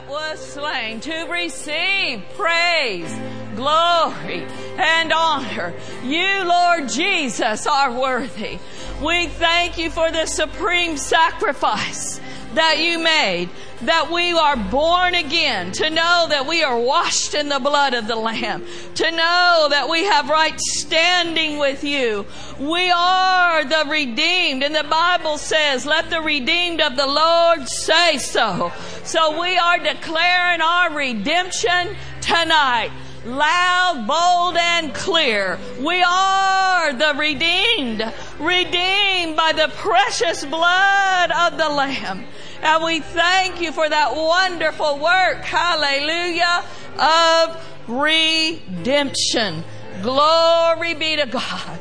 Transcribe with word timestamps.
that 0.00 0.08
was 0.08 0.38
slain 0.40 1.00
to 1.00 1.26
receive 1.30 2.22
praise, 2.34 3.12
glory, 3.54 4.46
and 4.78 5.12
honor. 5.12 5.74
You, 6.04 6.44
Lord 6.44 6.88
Jesus, 6.88 7.66
are 7.66 7.92
worthy. 7.92 8.58
We 9.02 9.26
thank 9.26 9.78
you 9.78 9.90
for 9.90 10.10
the 10.10 10.26
supreme 10.26 10.96
sacrifice 10.96 12.20
that 12.54 12.78
you 12.78 12.98
made, 12.98 13.48
that 13.82 14.10
we 14.10 14.32
are 14.32 14.56
born 14.56 15.14
again, 15.14 15.72
to 15.72 15.90
know 15.90 16.26
that 16.28 16.46
we 16.46 16.62
are 16.62 16.78
washed 16.78 17.34
in 17.34 17.48
the 17.48 17.60
blood 17.60 17.94
of 17.94 18.06
the 18.06 18.16
Lamb, 18.16 18.64
to 18.94 19.10
know 19.10 19.68
that 19.70 19.88
we 19.88 20.04
have 20.04 20.28
right 20.28 20.58
standing 20.60 21.58
with 21.58 21.84
you. 21.84 22.26
We 22.58 22.90
are 22.90 23.64
the 23.64 23.84
redeemed, 23.88 24.62
and 24.62 24.74
the 24.74 24.84
Bible 24.84 25.38
says, 25.38 25.86
let 25.86 26.10
the 26.10 26.20
redeemed 26.20 26.80
of 26.80 26.96
the 26.96 27.06
Lord 27.06 27.68
say 27.68 28.18
so. 28.18 28.72
So 29.04 29.40
we 29.40 29.56
are 29.56 29.78
declaring 29.78 30.60
our 30.60 30.92
redemption 30.92 31.96
tonight 32.20 32.90
loud, 33.24 34.06
bold, 34.06 34.56
and 34.56 34.94
clear. 34.94 35.58
We 35.80 36.02
are 36.02 36.92
the 36.92 37.14
redeemed, 37.16 38.12
redeemed 38.38 39.36
by 39.36 39.52
the 39.52 39.70
precious 39.76 40.44
blood 40.44 41.30
of 41.30 41.58
the 41.58 41.68
Lamb. 41.68 42.24
And 42.62 42.84
we 42.84 43.00
thank 43.00 43.60
you 43.60 43.72
for 43.72 43.88
that 43.88 44.14
wonderful 44.14 44.98
work, 44.98 45.42
hallelujah, 45.44 46.64
of 46.98 47.88
redemption. 47.88 49.64
Glory 50.02 50.94
be 50.94 51.16
to 51.16 51.26
God. 51.26 51.78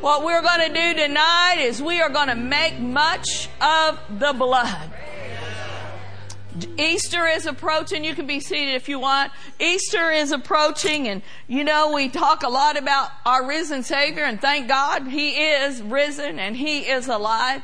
What 0.00 0.24
we're 0.24 0.42
going 0.42 0.72
to 0.72 0.74
do 0.74 0.94
tonight 0.94 1.58
is 1.60 1.80
we 1.80 2.00
are 2.00 2.10
going 2.10 2.28
to 2.28 2.34
make 2.34 2.80
much 2.80 3.48
of 3.60 4.00
the 4.18 4.32
blood. 4.32 4.90
Easter 6.76 7.26
is 7.26 7.46
approaching. 7.46 8.04
You 8.04 8.14
can 8.14 8.26
be 8.26 8.40
seated 8.40 8.74
if 8.74 8.88
you 8.88 8.98
want. 8.98 9.32
Easter 9.58 10.10
is 10.10 10.32
approaching 10.32 11.08
and 11.08 11.22
you 11.46 11.64
know, 11.64 11.92
we 11.94 12.08
talk 12.08 12.42
a 12.42 12.48
lot 12.48 12.76
about 12.76 13.10
our 13.24 13.46
risen 13.46 13.82
Savior 13.82 14.24
and 14.24 14.40
thank 14.40 14.68
God 14.68 15.06
He 15.06 15.30
is 15.30 15.80
risen 15.80 16.38
and 16.38 16.56
He 16.56 16.80
is 16.80 17.08
alive. 17.08 17.62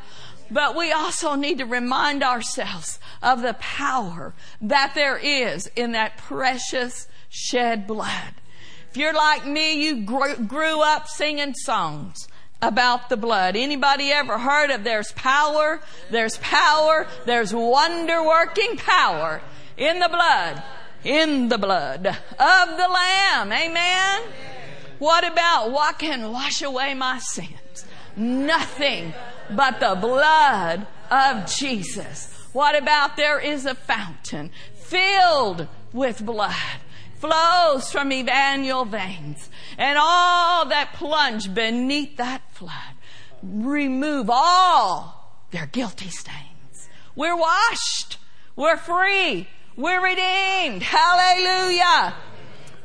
But 0.51 0.77
we 0.77 0.93
also 0.93 1.35
need 1.35 1.59
to 1.59 1.67
remind 1.67 2.23
ourselves 2.23 2.99
of 3.23 3.43
the 3.43 3.55
power 3.55 4.35
that 4.61 4.93
there 4.95 5.19
is 5.19 5.67
in 5.77 5.93
that 5.93 6.17
precious 6.17 7.07
shed 7.29 7.87
blood. 7.87 8.35
If 8.91 8.97
you're 8.97 9.13
like 9.13 9.47
me, 9.47 9.85
you 9.87 10.05
grew, 10.05 10.81
up 10.81 11.09
singing 11.09 11.55
songs 11.55 12.27
about 12.63 13.11
the 13.11 13.17
blood. 13.17 13.57
Anybody 13.57 14.11
ever 14.11 14.39
heard 14.39 14.71
of 14.71 14.85
there's 14.85 15.13
power, 15.13 15.81
there's 16.11 16.39
power, 16.39 17.07
there's 17.27 17.53
wonder 17.53 18.25
working 18.25 18.77
power 18.77 19.43
in 19.77 19.99
the 20.01 20.09
blood, 20.09 20.63
in 21.05 21.49
the 21.49 21.59
blood 21.59 22.07
of 22.07 22.77
the 22.77 22.89
Lamb. 22.89 23.53
Amen? 23.53 24.23
What 24.99 25.31
about 25.31 25.71
what 25.71 25.99
can 25.99 26.33
wash 26.33 26.63
away 26.63 26.95
my 26.95 27.19
sins? 27.19 27.68
Nothing 28.19 29.15
but 29.51 29.81
the 29.81 29.97
blood 30.01 30.87
of 31.11 31.47
Jesus. 31.47 32.35
What 32.53 32.77
about 32.77 33.17
there 33.17 33.39
is 33.39 33.67
a 33.67 33.75
fountain 33.75 34.51
filled 34.75 35.69
with 35.93 36.25
blood? 36.25 36.55
flows 37.19 37.91
from 37.91 38.13
Emmanuel 38.13 38.85
veins 38.85 39.51
and 39.77 39.99
all 40.01 40.67
that 40.67 40.93
plunge 40.95 41.53
beneath 41.53 42.17
that 42.17 42.41
flood 42.53 42.95
remove 43.43 44.31
all 44.31 45.43
their 45.51 45.67
guilty 45.67 46.09
stains. 46.09 46.89
We're 47.15 47.37
washed. 47.37 48.19
We're 48.57 48.77
free. 48.77 49.49
We're 49.77 50.03
redeemed. 50.03 50.83
Hallelujah. 50.83 52.15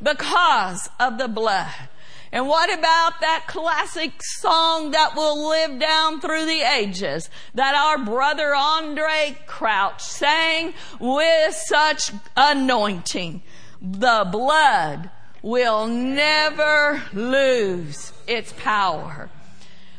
Because 0.02 0.88
of 1.00 1.18
the 1.18 1.28
blood. 1.28 1.88
And 2.34 2.48
what 2.48 2.70
about 2.70 3.20
that 3.20 3.44
classic 3.46 4.12
song 4.22 4.90
that 4.90 5.14
will 5.16 5.48
live 5.48 5.78
down 5.78 6.20
through 6.20 6.44
the 6.44 6.60
ages 6.60 7.30
that 7.54 7.74
our 7.74 8.04
brother 8.04 8.52
Andraé 8.54 9.36
Crouch 9.46 10.02
sang 10.02 10.74
with 11.00 11.54
such 11.54 12.10
anointing? 12.36 13.40
the 13.84 14.26
blood 14.32 15.10
will 15.42 15.86
never 15.86 17.02
lose 17.12 18.12
its 18.26 18.52
power. 18.54 19.28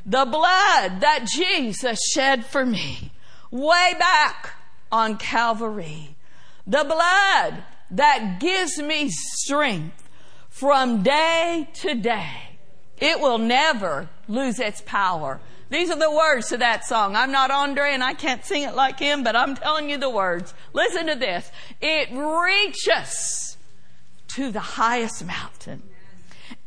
The 0.06 0.25
blood 0.25 1.01
that 1.01 1.28
Jesus 1.31 2.00
shed 2.13 2.45
for 2.45 2.66
me 2.66 3.12
way 3.51 3.94
back 4.00 4.56
on 4.91 5.18
Calvary. 5.18 6.16
The 6.66 6.84
blood 6.84 7.63
that 7.91 8.40
gives 8.40 8.79
me 8.79 9.09
strength 9.09 10.04
from 10.55 11.03
day 11.03 11.67
to 11.73 11.93
day. 11.95 12.31
It 12.97 13.19
will 13.19 13.38
never 13.38 14.07
lose 14.29 14.57
its 14.57 14.81
power. 14.85 15.41
These 15.69 15.89
are 15.89 15.99
the 15.99 16.09
words 16.09 16.47
to 16.47 16.57
that 16.59 16.85
song. 16.85 17.17
I'm 17.17 17.33
not 17.33 17.51
Andraé 17.51 17.89
and 17.89 18.01
I 18.01 18.13
can't 18.13 18.43
sing 18.45 18.63
it 18.63 18.73
like 18.73 18.97
him, 18.97 19.21
but 19.21 19.35
I'm 19.35 19.57
telling 19.57 19.89
you 19.89 19.97
the 19.97 20.09
words. 20.09 20.53
Listen 20.71 21.07
to 21.07 21.15
this. 21.15 21.51
It 21.81 22.07
reaches 22.09 23.57
to 24.29 24.49
the 24.49 24.61
highest 24.61 25.25
mountain 25.25 25.83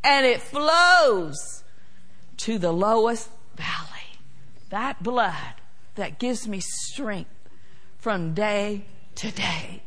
and 0.03 0.23
it 0.23 0.39
flows 0.39 1.63
to 2.37 2.59
the 2.59 2.71
lowest 2.71 3.27
valley. 3.55 4.19
That 4.69 5.01
blood 5.01 5.55
that 5.95 6.19
gives 6.19 6.47
me 6.47 6.59
strength 6.61 7.31
from 7.97 8.35
day 8.35 8.85
to 9.15 9.31
day. 9.31 9.81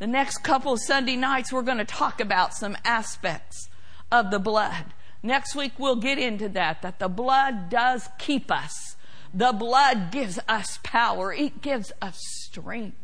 The 0.00 0.06
next 0.06 0.38
couple 0.38 0.72
of 0.72 0.80
Sunday 0.80 1.14
nights, 1.14 1.52
we're 1.52 1.60
going 1.60 1.76
to 1.76 1.84
talk 1.84 2.22
about 2.22 2.54
some 2.54 2.74
aspects 2.86 3.68
of 4.10 4.30
the 4.30 4.38
blood. 4.38 4.94
Next 5.22 5.54
week, 5.54 5.72
we'll 5.78 5.96
get 5.96 6.18
into 6.18 6.48
that, 6.48 6.80
that 6.80 6.98
the 6.98 7.08
blood 7.08 7.68
does 7.68 8.08
keep 8.18 8.50
us. 8.50 8.96
The 9.34 9.52
blood 9.52 10.10
gives 10.10 10.38
us 10.48 10.78
power. 10.82 11.34
It 11.34 11.60
gives 11.60 11.92
us 12.00 12.18
strength. 12.18 12.96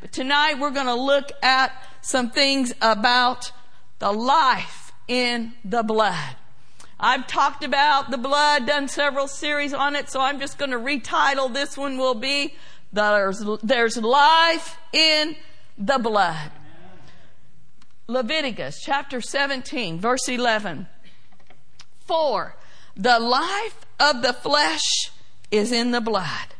But 0.00 0.12
tonight, 0.12 0.60
we're 0.60 0.70
going 0.70 0.86
to 0.86 0.94
look 0.94 1.32
at 1.42 1.72
some 2.00 2.30
things 2.30 2.72
about 2.80 3.50
the 3.98 4.12
life 4.12 4.92
in 5.08 5.52
the 5.64 5.82
blood. 5.82 6.36
I've 7.00 7.26
talked 7.26 7.64
about 7.64 8.12
the 8.12 8.18
blood, 8.18 8.68
done 8.68 8.86
several 8.86 9.26
series 9.26 9.74
on 9.74 9.96
it, 9.96 10.08
so 10.10 10.20
I'm 10.20 10.38
just 10.38 10.58
going 10.58 10.70
to 10.70 10.78
retitle 10.78 11.52
this 11.52 11.76
one 11.76 11.98
will 11.98 12.14
be 12.14 12.54
there's, 12.92 13.44
there's 13.64 13.96
life 13.96 14.78
in 14.92 15.34
the 15.78 15.98
blood. 15.98 16.50
Leviticus 18.06 18.80
chapter 18.82 19.20
17 19.20 20.00
verse 20.00 20.28
11. 20.28 20.86
For 22.06 22.56
the 22.96 23.18
life 23.18 23.84
of 23.98 24.22
the 24.22 24.32
flesh 24.32 25.10
is 25.50 25.72
in 25.72 25.90
the 25.90 26.00
blood, 26.00 26.54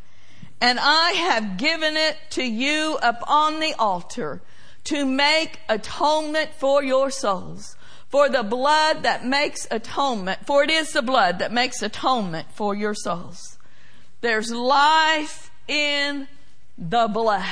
and 0.61 0.79
I 0.81 1.13
have 1.13 1.57
given 1.57 1.97
it 1.97 2.17
to 2.31 2.43
you 2.43 2.99
upon 3.03 3.61
the 3.61 3.75
altar 3.79 4.43
to 4.85 5.05
make 5.05 5.61
atonement 5.69 6.51
for 6.55 6.83
your 6.83 7.11
souls. 7.11 7.77
For 8.09 8.29
the 8.29 8.45
blood 8.45 9.03
that 9.03 9.25
makes 9.25 9.67
atonement, 9.71 10.47
for 10.47 10.63
it 10.63 10.71
is 10.71 10.93
the 10.93 11.03
blood 11.03 11.41
that 11.41 11.53
makes 11.53 11.83
atonement 11.83 12.49
for 12.53 12.75
your 12.75 12.95
souls. 12.95 13.59
There's 14.21 14.51
life 14.51 15.51
in 15.69 16.29
the 16.79 17.09
blood. 17.09 17.45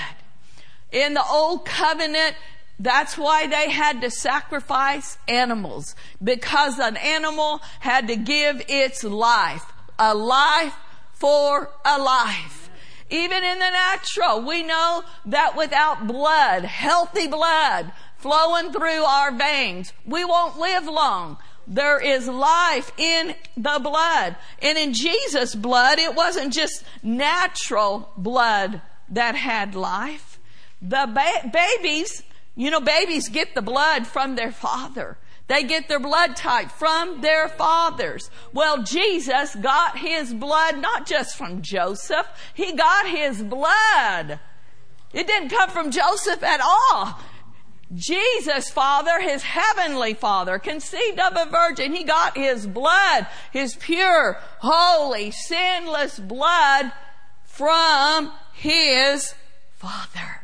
In 0.95 1.15
the 1.15 1.25
old 1.29 1.67
covenant, 1.67 2.37
that's 2.79 3.19
why 3.19 3.49
they 3.49 3.69
had 3.69 4.01
to 4.03 4.11
sacrifice 4.11 5.19
animals, 5.27 5.97
because 6.23 6.79
an 6.79 6.97
animal 6.97 7.61
had 7.81 8.07
to 8.07 8.17
give 8.17 8.63
its 8.69 9.03
life, 9.03 9.65
a 9.99 10.15
life 10.15 10.77
for 11.13 11.69
a 11.85 11.99
life. 11.99 12.71
Even 13.11 13.43
in 13.43 13.59
the 13.59 13.71
natural, 13.71 14.41
we 14.41 14.63
know 14.63 15.03
that 15.27 15.57
without 15.57 16.07
blood, 16.07 16.65
healthy 16.65 17.27
blood 17.27 17.93
flowing 18.17 18.73
through 18.73 19.03
our 19.03 19.33
veins, 19.33 19.93
we 20.07 20.25
won't 20.25 20.59
live 20.61 20.87
long. 20.87 21.39
There 21.67 22.01
is 22.01 22.29
life 22.29 22.93
in 22.97 23.35
the 23.57 23.81
blood. 23.83 24.37
And 24.63 24.79
in 24.79 24.93
Jesus' 24.93 25.57
blood, 25.57 25.99
it 25.99 26.15
wasn't 26.15 26.53
just 26.53 26.85
natural 27.03 28.13
blood 28.17 28.81
that 29.09 29.35
had 29.35 29.75
life. 29.75 30.34
The 30.87 31.09
ba- 31.09 31.51
babies, 31.51 32.23
you 32.55 32.71
know, 32.71 32.81
babies 32.81 33.31
get 33.31 33.55
the 33.55 33.63
blood 33.63 34.07
from 34.07 34.37
their 34.37 34.53
father. 34.53 35.17
They 35.47 35.63
get 35.63 35.89
their 35.89 36.01
blood 36.01 36.37
type 36.37 36.71
from 36.71 37.23
their 37.23 37.49
fathers. 37.49 38.31
Well, 38.53 38.83
Jesus 38.83 39.55
got 39.57 39.99
his 39.99 40.35
blood 40.35 40.79
not 40.79 41.07
just 41.07 41.37
from 41.37 41.63
Joseph, 41.63 42.27
he 42.53 42.73
got 42.73 43.07
his 43.07 43.43
blood. 43.43 44.41
It 45.15 45.27
didn't 45.27 45.51
come 45.51 45.71
from 45.71 45.91
Joseph 45.91 46.43
at 46.43 46.61
all. 46.61 47.19
Jesus' 47.95 48.71
father, 48.71 49.21
his 49.21 49.43
heavenly 49.43 50.15
father, 50.15 50.59
conceived 50.59 51.21
of 51.21 51.35
a 51.37 51.51
virgin. 51.51 51.95
He 51.95 52.05
got 52.05 52.37
his 52.37 52.67
blood, 52.67 53.27
his 53.53 53.75
pure, 53.75 54.39
holy, 54.59 55.31
sinless 55.31 56.19
blood 56.19 56.93
from 57.45 58.33
his 58.53 59.35
father. 59.77 60.44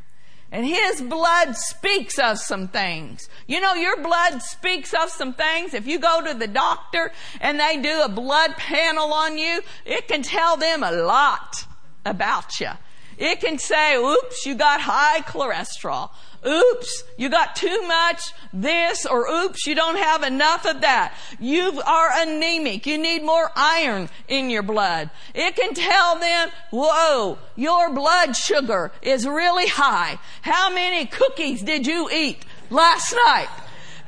And 0.53 0.67
his 0.67 1.01
blood 1.01 1.57
speaks 1.57 2.19
of 2.19 2.39
some 2.39 2.67
things. 2.69 3.29
You 3.47 3.61
know, 3.61 3.75
your 3.75 4.03
blood 4.03 4.43
speaks 4.43 4.93
of 4.93 5.09
some 5.11 5.33
things. 5.33 5.75
If 5.75 5.87
you 5.87 5.99
go 6.01 6.23
to 6.25 6.35
the 6.35 6.49
doctor 6.49 7.13
and 7.41 7.61
they 7.61 7.77
do 7.81 8.03
a 8.03 8.09
blood 8.09 8.57
panel 8.57 9.13
on 9.13 9.39
you, 9.39 9.61
it 9.85 10.09
can 10.09 10.23
tell 10.23 10.57
them 10.57 10.83
a 10.83 10.91
lot 10.91 11.67
about 12.05 12.59
you. 12.59 12.71
It 13.17 13.41
can 13.41 13.59
say, 13.59 13.97
oops, 13.97 14.45
you 14.47 14.55
got 14.55 14.81
high 14.81 15.21
cholesterol. 15.21 16.11
Oops, 16.47 17.05
you 17.19 17.29
got 17.29 17.55
too 17.55 17.83
much 17.83 18.33
this 18.53 19.05
or 19.05 19.29
oops, 19.29 19.67
you 19.67 19.75
don't 19.75 19.99
have 19.99 20.23
enough 20.23 20.65
of 20.65 20.81
that. 20.81 21.15
You 21.39 21.83
are 21.87 22.11
anemic. 22.15 22.87
You 22.87 22.97
need 22.97 23.23
more 23.23 23.51
iron 23.55 24.09
in 24.27 24.49
your 24.49 24.63
blood. 24.63 25.11
It 25.35 25.55
can 25.55 25.75
tell 25.75 26.19
them, 26.19 26.49
whoa, 26.71 27.39
your 27.57 27.93
blood 27.93 28.35
sugar 28.37 28.91
is 29.03 29.27
really 29.27 29.69
high. 29.69 30.19
How 30.41 30.71
many 30.73 31.05
cookies 31.07 31.63
did 31.63 31.87
you 31.87 32.09
eat 32.11 32.45
last 32.71 33.15
night? 33.27 33.49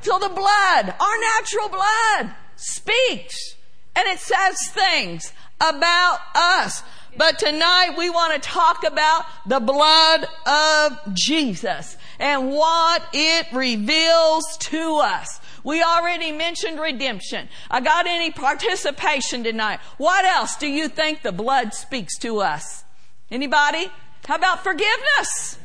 So 0.01 0.17
the 0.17 0.29
blood, 0.29 0.93
our 0.99 1.19
natural 1.37 1.69
blood 1.69 2.35
speaks 2.55 3.55
and 3.95 4.07
it 4.07 4.19
says 4.19 4.57
things 4.69 5.31
about 5.61 6.17
us. 6.33 6.81
But 7.15 7.37
tonight 7.37 7.91
we 7.95 8.09
want 8.09 8.33
to 8.33 8.39
talk 8.49 8.83
about 8.83 9.25
the 9.45 9.59
blood 9.59 10.25
of 10.47 11.13
Jesus 11.13 11.95
and 12.19 12.51
what 12.51 13.03
it 13.13 13.47
reveals 13.51 14.57
to 14.57 14.97
us. 14.97 15.39
We 15.63 15.81
already 15.81 16.31
mentioned 16.31 16.79
redemption. 16.79 17.47
I 17.71 17.79
got 17.79 18.05
any 18.05 18.31
participation 18.31 19.43
tonight? 19.43 19.79
What 19.97 20.25
else 20.25 20.57
do 20.57 20.67
you 20.67 20.89
think 20.89 21.21
the 21.21 21.31
blood 21.31 21.73
speaks 21.73 22.17
to 22.19 22.39
us? 22.39 22.83
Anybody? 23.31 23.89
How 24.25 24.35
about 24.35 24.63
forgiveness? 24.63 25.57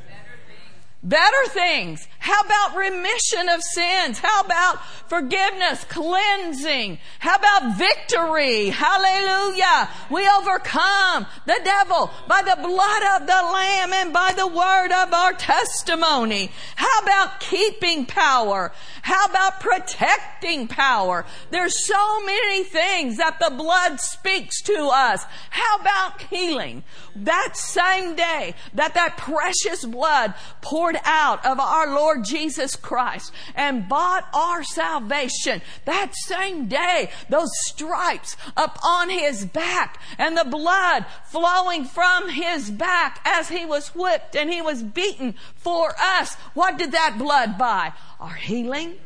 Better 1.02 1.48
things. 1.48 2.07
How 2.18 2.42
about 2.42 2.76
remission 2.76 3.48
of 3.48 3.62
sins? 3.62 4.18
How 4.18 4.42
about 4.42 4.84
forgiveness, 5.08 5.84
cleansing? 5.84 6.98
How 7.20 7.36
about 7.36 7.78
victory? 7.78 8.68
Hallelujah. 8.68 9.88
We 10.10 10.28
overcome 10.28 11.26
the 11.46 11.60
devil 11.64 12.10
by 12.26 12.42
the 12.42 12.60
blood 12.60 13.20
of 13.20 13.26
the 13.26 13.50
Lamb 13.52 13.92
and 13.92 14.12
by 14.12 14.32
the 14.36 14.46
word 14.46 14.92
of 14.92 15.14
our 15.14 15.32
testimony. 15.32 16.50
How 16.76 17.00
about 17.02 17.40
keeping 17.40 18.04
power? 18.04 18.72
How 19.02 19.26
about 19.26 19.60
protecting 19.60 20.66
power? 20.68 21.24
There's 21.50 21.86
so 21.86 22.24
many 22.24 22.64
things 22.64 23.16
that 23.16 23.38
the 23.38 23.54
blood 23.56 24.00
speaks 24.00 24.60
to 24.62 24.90
us. 24.92 25.24
How 25.50 25.78
about 25.78 26.20
healing? 26.22 26.82
That 27.16 27.56
same 27.56 28.16
day 28.16 28.54
that 28.74 28.94
that 28.94 29.16
precious 29.16 29.84
blood 29.84 30.34
poured 30.60 30.98
out 31.04 31.46
of 31.46 31.58
our 31.58 31.94
Lord 31.94 32.17
Jesus 32.18 32.76
Christ 32.76 33.32
and 33.54 33.88
bought 33.88 34.26
our 34.32 34.62
salvation, 34.62 35.62
that 35.84 36.14
same 36.14 36.66
day, 36.66 37.10
those 37.28 37.50
stripes 37.66 38.36
upon 38.56 39.10
his 39.10 39.44
back 39.46 40.00
and 40.18 40.36
the 40.36 40.44
blood 40.44 41.06
flowing 41.26 41.84
from 41.84 42.28
his 42.30 42.70
back 42.70 43.20
as 43.24 43.48
he 43.48 43.64
was 43.64 43.94
whipped 43.94 44.36
and 44.36 44.50
he 44.50 44.62
was 44.62 44.82
beaten 44.82 45.34
for 45.54 45.94
us. 45.98 46.34
What 46.54 46.78
did 46.78 46.92
that 46.92 47.16
blood 47.18 47.58
buy? 47.58 47.92
Our 48.20 48.34
healing. 48.34 48.96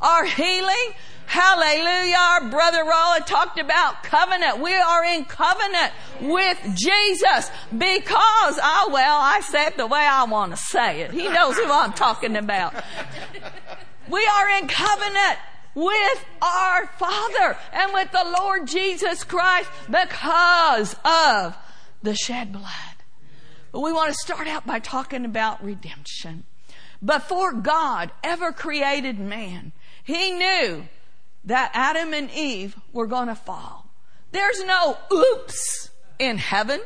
Our 0.00 0.24
healing 0.24 0.94
Hallelujah. 1.30 2.16
Our 2.18 2.50
brother 2.50 2.82
Rolla 2.82 3.20
talked 3.24 3.60
about 3.60 4.02
covenant. 4.02 4.58
We 4.58 4.74
are 4.74 5.04
in 5.04 5.24
covenant 5.26 5.92
with 6.22 6.58
Jesus 6.74 7.52
because, 7.70 8.58
oh 8.60 8.90
well, 8.92 9.16
I 9.16 9.38
say 9.38 9.66
it 9.66 9.76
the 9.76 9.86
way 9.86 10.00
I 10.00 10.24
want 10.24 10.50
to 10.50 10.56
say 10.56 11.02
it. 11.02 11.12
He 11.12 11.28
knows 11.28 11.54
who 11.54 11.70
I'm 11.70 11.92
talking 11.92 12.34
about. 12.34 12.74
We 14.08 14.26
are 14.26 14.50
in 14.58 14.66
covenant 14.66 15.38
with 15.76 16.24
our 16.42 16.88
Father 16.98 17.56
and 17.74 17.92
with 17.92 18.10
the 18.10 18.36
Lord 18.36 18.66
Jesus 18.66 19.22
Christ 19.22 19.70
because 19.88 20.96
of 21.04 21.56
the 22.02 22.16
shed 22.16 22.50
blood. 22.50 22.96
But 23.70 23.82
we 23.82 23.92
want 23.92 24.08
to 24.08 24.18
start 24.18 24.48
out 24.48 24.66
by 24.66 24.80
talking 24.80 25.24
about 25.24 25.62
redemption. 25.62 26.42
Before 27.04 27.52
God 27.52 28.10
ever 28.24 28.50
created 28.50 29.20
man, 29.20 29.70
He 30.02 30.32
knew 30.32 30.88
that 31.44 31.70
Adam 31.74 32.12
and 32.12 32.30
Eve 32.30 32.76
were 32.92 33.06
going 33.06 33.28
to 33.28 33.34
fall. 33.34 33.86
There's 34.32 34.64
no 34.64 34.98
oops 35.12 35.90
in 36.18 36.38
heaven. 36.38 36.80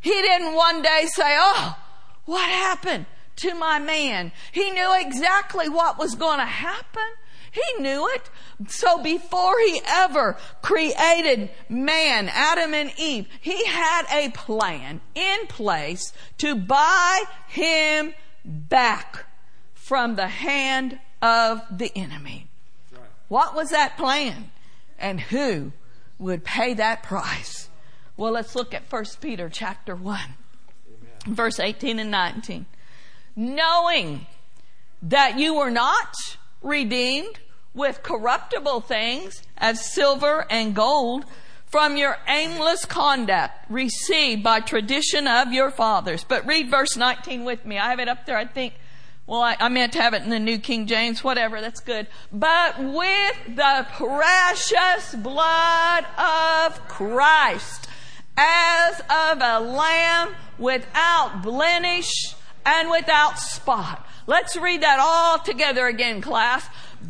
He 0.00 0.10
didn't 0.10 0.54
one 0.54 0.82
day 0.82 1.06
say, 1.06 1.36
Oh, 1.38 1.76
what 2.24 2.48
happened 2.48 3.06
to 3.36 3.54
my 3.54 3.78
man? 3.78 4.32
He 4.52 4.70
knew 4.70 4.94
exactly 5.00 5.68
what 5.68 5.98
was 5.98 6.14
going 6.14 6.38
to 6.38 6.44
happen. 6.44 7.02
He 7.50 7.82
knew 7.82 8.08
it. 8.14 8.30
So 8.68 9.00
before 9.02 9.58
he 9.60 9.80
ever 9.86 10.36
created 10.60 11.50
man, 11.68 12.28
Adam 12.28 12.74
and 12.74 12.92
Eve, 12.98 13.28
he 13.40 13.64
had 13.64 14.06
a 14.12 14.30
plan 14.30 15.00
in 15.14 15.46
place 15.46 16.12
to 16.38 16.56
buy 16.56 17.22
him 17.46 18.12
back 18.44 19.26
from 19.72 20.16
the 20.16 20.26
hand 20.26 20.98
of 21.22 21.62
the 21.70 21.96
enemy. 21.96 22.48
What 23.28 23.54
was 23.54 23.70
that 23.70 23.96
plan? 23.96 24.50
And 24.98 25.20
who 25.20 25.72
would 26.18 26.44
pay 26.44 26.74
that 26.74 27.02
price? 27.02 27.68
Well, 28.16 28.32
let's 28.32 28.54
look 28.54 28.74
at 28.74 28.90
1 28.90 29.04
Peter 29.20 29.48
chapter 29.48 29.96
1, 29.96 30.18
Amen. 30.18 31.34
verse 31.34 31.58
18 31.58 31.98
and 31.98 32.10
19. 32.10 32.66
Knowing 33.34 34.26
that 35.02 35.38
you 35.38 35.54
were 35.54 35.70
not 35.70 36.14
redeemed 36.62 37.40
with 37.74 38.02
corruptible 38.02 38.80
things 38.80 39.42
as 39.58 39.92
silver 39.92 40.46
and 40.48 40.74
gold 40.74 41.24
from 41.66 41.96
your 41.96 42.16
aimless 42.28 42.84
conduct 42.84 43.52
received 43.68 44.44
by 44.44 44.60
tradition 44.60 45.26
of 45.26 45.52
your 45.52 45.72
fathers. 45.72 46.22
But 46.22 46.46
read 46.46 46.70
verse 46.70 46.96
19 46.96 47.44
with 47.44 47.66
me. 47.66 47.78
I 47.78 47.90
have 47.90 47.98
it 47.98 48.08
up 48.08 48.26
there, 48.26 48.36
I 48.36 48.44
think, 48.44 48.74
well, 49.26 49.40
I, 49.40 49.56
I, 49.58 49.68
meant 49.68 49.92
to 49.94 50.02
have 50.02 50.12
it 50.12 50.22
in 50.22 50.30
the 50.30 50.38
New 50.38 50.58
King 50.58 50.86
James, 50.86 51.24
whatever, 51.24 51.60
that's 51.60 51.80
good. 51.80 52.06
But 52.30 52.78
with 52.78 53.56
the 53.56 53.86
precious 53.92 55.14
blood 55.14 56.04
of 56.18 56.88
Christ, 56.88 57.88
as 58.36 59.00
of 59.00 59.40
a 59.40 59.60
lamb 59.60 60.34
without 60.58 61.42
blemish 61.42 62.34
and 62.66 62.90
without 62.90 63.38
spot. 63.38 64.06
Let's 64.26 64.56
read 64.56 64.82
that 64.82 64.98
all 65.00 65.38
together 65.38 65.86
again, 65.86 66.20
class. 66.20 66.66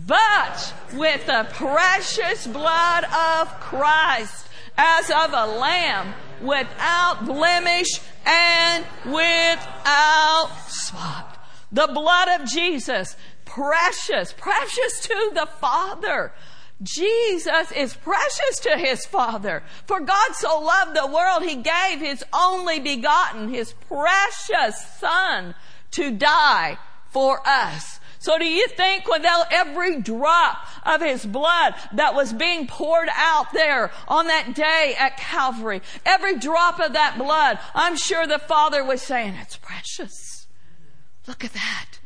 But 0.07 0.75
with 0.95 1.27
the 1.27 1.47
precious 1.53 2.47
blood 2.47 3.05
of 3.05 3.49
Christ, 3.61 4.49
as 4.77 5.11
of 5.11 5.33
a 5.33 5.47
lamb 5.47 6.15
without 6.41 7.25
blemish 7.25 8.01
and 8.27 8.85
without 9.07 10.51
spot. 10.69 11.34
The 11.75 11.91
blood 11.93 12.41
of 12.41 12.49
Jesus, 12.49 13.17
precious, 13.45 14.33
precious 14.33 15.01
to 15.01 15.33
the 15.35 15.49
Father. 15.61 16.33
Jesus 16.81 17.73
is 17.73 17.95
precious 17.95 18.61
to 18.61 18.77
his 18.77 19.05
Father. 19.05 19.65
For 19.87 19.99
God 19.99 20.35
so 20.35 20.61
loved 20.61 20.97
the 20.97 21.09
world, 21.09 21.43
he 21.43 21.57
gave 21.57 21.99
his 21.99 22.25
only 22.33 22.79
begotten, 22.79 23.49
his 23.49 23.73
precious 23.89 24.87
Son 25.01 25.57
to 25.91 26.13
die 26.13 26.79
for 27.11 27.43
us. 27.45 27.99
So 28.21 28.39
do 28.39 28.45
you 28.45 28.69
think 28.69 29.09
without 29.09 29.47
every 29.51 30.01
drop 30.01 30.59
of 30.87 31.01
his 31.01 31.27
blood 31.27 31.75
that 31.93 32.15
was 32.15 32.33
being 32.33 32.69
poured 32.69 33.09
out 33.13 33.53
there 33.53 33.91
on 34.07 34.29
that 34.29 34.55
day 34.55 34.95
at 34.97 35.17
Calvary, 35.17 35.83
every 36.07 36.39
drop 36.39 36.79
of 36.79 36.93
that 36.93 37.19
blood, 37.19 37.59
I'm 37.75 37.97
sure 37.97 38.29
the 38.29 38.39
Father 38.39 38.85
was 38.85 39.03
saying, 39.03 39.35
it's 39.41 39.57
precious. 39.57 40.34
Look 41.27 41.45
at 41.45 41.53
that. 41.55 41.99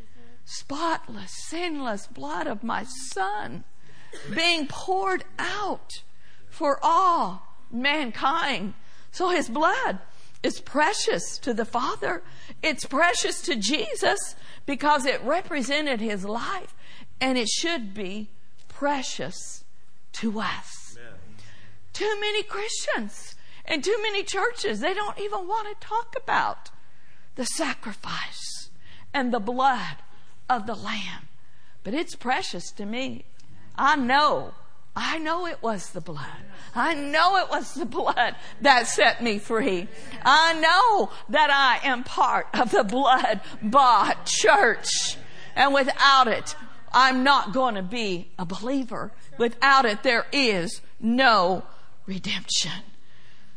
Spotless, 0.44 1.32
sinless 1.48 2.06
blood 2.06 2.46
of 2.46 2.62
my 2.62 2.84
son 2.84 3.64
being 4.34 4.66
poured 4.66 5.24
out 5.38 6.02
for 6.48 6.78
all 6.82 7.42
mankind. 7.70 8.74
So 9.10 9.28
his 9.28 9.48
blood 9.48 9.98
is 10.42 10.60
precious 10.60 11.38
to 11.38 11.52
the 11.52 11.64
Father. 11.64 12.22
It's 12.62 12.84
precious 12.84 13.42
to 13.42 13.56
Jesus 13.56 14.36
because 14.64 15.04
it 15.04 15.22
represented 15.22 16.00
his 16.00 16.24
life 16.24 16.74
and 17.20 17.36
it 17.36 17.48
should 17.48 17.92
be 17.94 18.30
precious 18.68 19.64
to 20.12 20.40
us. 20.40 20.96
Amen. 20.96 21.14
Too 21.92 22.16
many 22.20 22.42
Christians 22.42 23.34
and 23.64 23.84
too 23.84 23.98
many 24.02 24.22
churches, 24.22 24.80
they 24.80 24.94
don't 24.94 25.18
even 25.18 25.46
want 25.46 25.68
to 25.68 25.86
talk 25.86 26.14
about 26.16 26.70
the 27.34 27.44
sacrifice 27.44 28.47
and 29.18 29.32
the 29.34 29.40
blood 29.40 29.96
of 30.48 30.66
the 30.66 30.74
Lamb. 30.74 31.28
But 31.82 31.92
it's 31.92 32.14
precious 32.14 32.70
to 32.72 32.86
me. 32.86 33.24
I 33.76 33.96
know 33.96 34.54
I 35.00 35.18
know 35.18 35.46
it 35.46 35.62
was 35.62 35.90
the 35.90 36.00
blood. 36.00 36.42
I 36.74 36.92
know 36.94 37.36
it 37.36 37.48
was 37.48 37.74
the 37.74 37.86
blood 37.86 38.34
that 38.62 38.88
set 38.88 39.22
me 39.22 39.38
free. 39.38 39.86
I 40.24 40.54
know 40.54 41.10
that 41.28 41.50
I 41.52 41.86
am 41.86 42.02
part 42.02 42.48
of 42.52 42.72
the 42.72 42.82
blood 42.82 43.40
bought 43.62 44.26
church. 44.26 45.16
And 45.54 45.72
without 45.72 46.26
it, 46.26 46.56
I'm 46.92 47.22
not 47.22 47.52
going 47.52 47.76
to 47.76 47.82
be 47.82 48.32
a 48.40 48.44
believer. 48.44 49.12
Without 49.38 49.84
it, 49.84 50.02
there 50.02 50.26
is 50.32 50.80
no 50.98 51.62
redemption. 52.04 52.82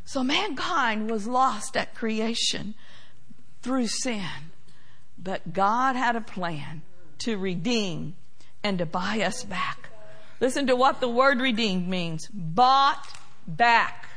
So 0.05 0.23
mankind 0.23 1.09
was 1.09 1.25
lost 1.25 1.75
at 1.75 1.95
creation 1.95 2.75
through 3.63 3.87
sin. 3.87 4.50
But 5.23 5.53
God 5.53 5.95
had 5.95 6.15
a 6.15 6.21
plan 6.21 6.81
to 7.19 7.37
redeem 7.37 8.15
and 8.63 8.79
to 8.79 8.85
buy 8.85 9.21
us 9.21 9.43
back. 9.43 9.89
Listen 10.39 10.67
to 10.67 10.75
what 10.75 10.99
the 10.99 11.09
word 11.09 11.39
redeemed 11.39 11.87
means. 11.87 12.27
Bought 12.33 13.07
back. 13.47 14.09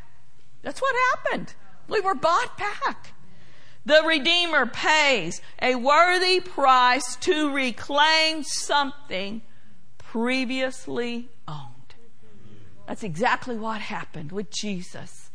That's 0.62 0.80
what 0.80 0.94
happened. 1.10 1.54
We 1.88 2.00
were 2.00 2.14
bought 2.14 2.56
back. 2.56 3.12
The 3.86 4.02
Redeemer 4.06 4.64
pays 4.64 5.42
a 5.60 5.74
worthy 5.74 6.40
price 6.40 7.16
to 7.16 7.52
reclaim 7.52 8.42
something 8.42 9.42
previously 9.98 11.28
owned. 11.46 11.94
That's 12.86 13.02
exactly 13.02 13.56
what 13.56 13.82
happened 13.82 14.32
with 14.32 14.50
Jesus. 14.50 15.28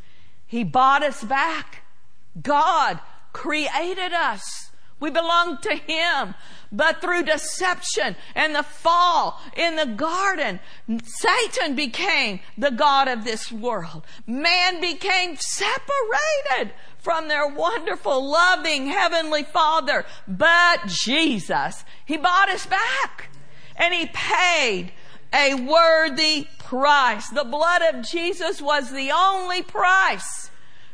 He 0.48 0.64
bought 0.64 1.04
us 1.04 1.24
back. 1.24 1.84
God 2.42 3.00
created 3.34 4.14
us. 4.14 4.69
We 5.00 5.10
belong 5.10 5.58
to 5.60 5.76
Him. 5.76 6.36
But 6.72 7.02
through 7.02 7.24
deception 7.24 8.16
and 8.36 8.54
the 8.54 8.64
fall 8.64 9.42
in 9.58 9.76
the 9.76 9.86
garden, 9.86 10.60
Satan 11.04 11.76
became 11.76 12.42
the 12.58 12.72
God 12.72 13.08
of 13.08 13.24
this 13.24 13.52
world. 13.52 14.06
Man 14.28 14.80
became 14.80 15.36
separated 15.38 16.74
from 17.00 17.28
their 17.28 17.48
wonderful, 17.48 18.30
loving 18.30 18.88
Heavenly 18.88 19.44
Father. 19.44 20.06
But 20.28 20.86
Jesus, 20.88 21.84
He 22.06 22.18
bought 22.18 22.50
us 22.50 22.66
back 22.66 23.30
and 23.76 23.94
He 23.94 24.08
paid 24.08 24.92
a 25.34 25.56
worthy 25.56 26.48
price. 26.60 27.30
The 27.30 27.44
blood 27.44 27.82
of 27.94 28.06
Jesus 28.06 28.62
was 28.62 28.92
the 28.92 29.12
only 29.12 29.62
price 29.62 30.52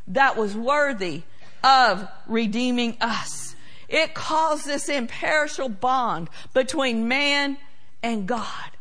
that 0.08 0.38
was 0.38 0.56
worthy 0.56 1.24
of 1.64 2.08
redeeming 2.28 2.96
us. 3.02 3.45
It 3.88 4.14
caused 4.14 4.66
this 4.66 4.90
imperishable 4.90 5.70
bond 5.70 6.30
between 6.54 7.08
man 7.08 7.58
and 8.02 8.28
God. 8.28 8.72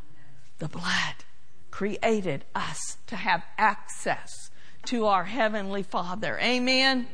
The 0.59 0.69
blood 0.69 1.25
created 1.71 2.45
us 2.55 2.99
to 3.09 3.17
have 3.17 3.43
access 3.59 4.51
to 4.87 5.07
our 5.07 5.25
Heavenly 5.25 5.83
Father. 5.83 6.39
Amen. 6.39 7.07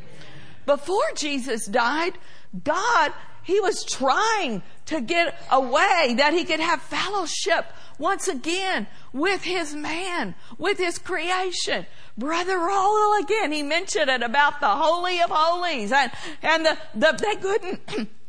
Before 0.66 1.02
Jesus 1.16 1.66
died, 1.66 2.18
God, 2.64 3.12
He 3.42 3.60
was 3.60 3.84
trying 3.84 4.62
to 4.86 5.00
get 5.00 5.38
a 5.50 5.60
way 5.60 6.14
that 6.16 6.32
He 6.32 6.44
could 6.44 6.60
have 6.60 6.82
fellowship 6.82 7.66
once 7.98 8.28
again 8.28 8.86
with 9.12 9.42
His 9.44 9.74
man, 9.74 10.34
with 10.58 10.78
His 10.78 10.98
creation. 10.98 11.86
Brother 12.16 12.58
Roll 12.58 13.18
again, 13.20 13.52
he 13.52 13.62
mentioned 13.62 14.10
it 14.10 14.22
about 14.22 14.60
the 14.60 14.68
Holy 14.68 15.20
of 15.20 15.30
Holies 15.30 15.92
and, 15.92 16.12
and 16.42 16.66
the, 16.66 16.78
the, 16.94 17.12
they 17.12 17.36
couldn't 17.36 18.08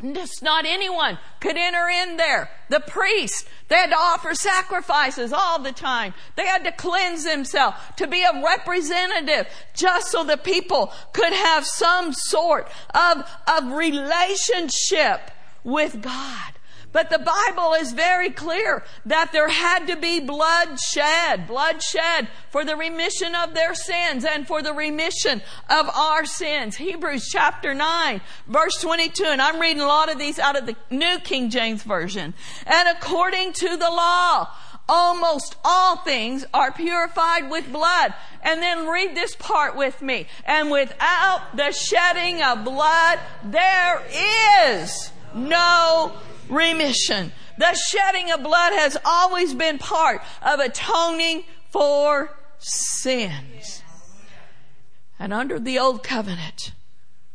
Just 0.00 0.42
not 0.42 0.64
anyone 0.66 1.18
could 1.40 1.56
enter 1.56 1.88
in 1.88 2.16
there. 2.16 2.50
The 2.68 2.80
priest, 2.80 3.46
they 3.68 3.76
had 3.76 3.90
to 3.90 3.96
offer 3.96 4.34
sacrifices 4.34 5.32
all 5.32 5.60
the 5.60 5.72
time. 5.72 6.12
They 6.34 6.46
had 6.46 6.64
to 6.64 6.72
cleanse 6.72 7.24
themselves 7.24 7.76
to 7.98 8.08
be 8.08 8.22
a 8.22 8.42
representative 8.42 9.46
just 9.74 10.10
so 10.10 10.24
the 10.24 10.36
people 10.36 10.92
could 11.12 11.32
have 11.32 11.64
some 11.64 12.12
sort 12.12 12.68
of, 12.94 13.30
of 13.46 13.72
relationship 13.72 15.30
with 15.62 16.02
God. 16.02 16.51
But 16.92 17.08
the 17.08 17.18
Bible 17.18 17.72
is 17.74 17.92
very 17.92 18.30
clear 18.30 18.84
that 19.06 19.32
there 19.32 19.48
had 19.48 19.86
to 19.86 19.96
be 19.96 20.20
blood 20.20 20.78
shed, 20.78 21.46
blood 21.46 21.82
shed 21.82 22.28
for 22.50 22.64
the 22.64 22.76
remission 22.76 23.34
of 23.34 23.54
their 23.54 23.74
sins 23.74 24.24
and 24.24 24.46
for 24.46 24.62
the 24.62 24.74
remission 24.74 25.42
of 25.70 25.88
our 25.88 26.26
sins. 26.26 26.76
Hebrews 26.76 27.28
chapter 27.30 27.72
9, 27.72 28.20
verse 28.46 28.76
22. 28.80 29.24
And 29.24 29.40
I'm 29.40 29.60
reading 29.60 29.82
a 29.82 29.86
lot 29.86 30.12
of 30.12 30.18
these 30.18 30.38
out 30.38 30.58
of 30.58 30.66
the 30.66 30.76
New 30.90 31.18
King 31.20 31.48
James 31.48 31.82
Version. 31.82 32.34
And 32.66 32.88
according 32.88 33.54
to 33.54 33.76
the 33.76 33.90
law, 33.90 34.48
almost 34.88 35.56
all 35.64 35.96
things 35.96 36.44
are 36.52 36.72
purified 36.72 37.50
with 37.50 37.72
blood. 37.72 38.12
And 38.42 38.60
then 38.60 38.86
read 38.88 39.14
this 39.14 39.34
part 39.36 39.76
with 39.76 40.02
me. 40.02 40.26
And 40.44 40.70
without 40.70 41.56
the 41.56 41.72
shedding 41.72 42.42
of 42.42 42.64
blood, 42.64 43.18
there 43.44 44.02
is 44.66 45.10
no 45.34 46.12
remission. 46.48 47.32
The 47.58 47.74
shedding 47.74 48.30
of 48.30 48.42
blood 48.42 48.72
has 48.72 48.96
always 49.04 49.54
been 49.54 49.78
part 49.78 50.22
of 50.42 50.60
atoning 50.60 51.44
for 51.70 52.36
sins. 52.58 53.82
And 55.18 55.32
under 55.32 55.58
the 55.58 55.78
old 55.78 56.02
covenant, 56.02 56.72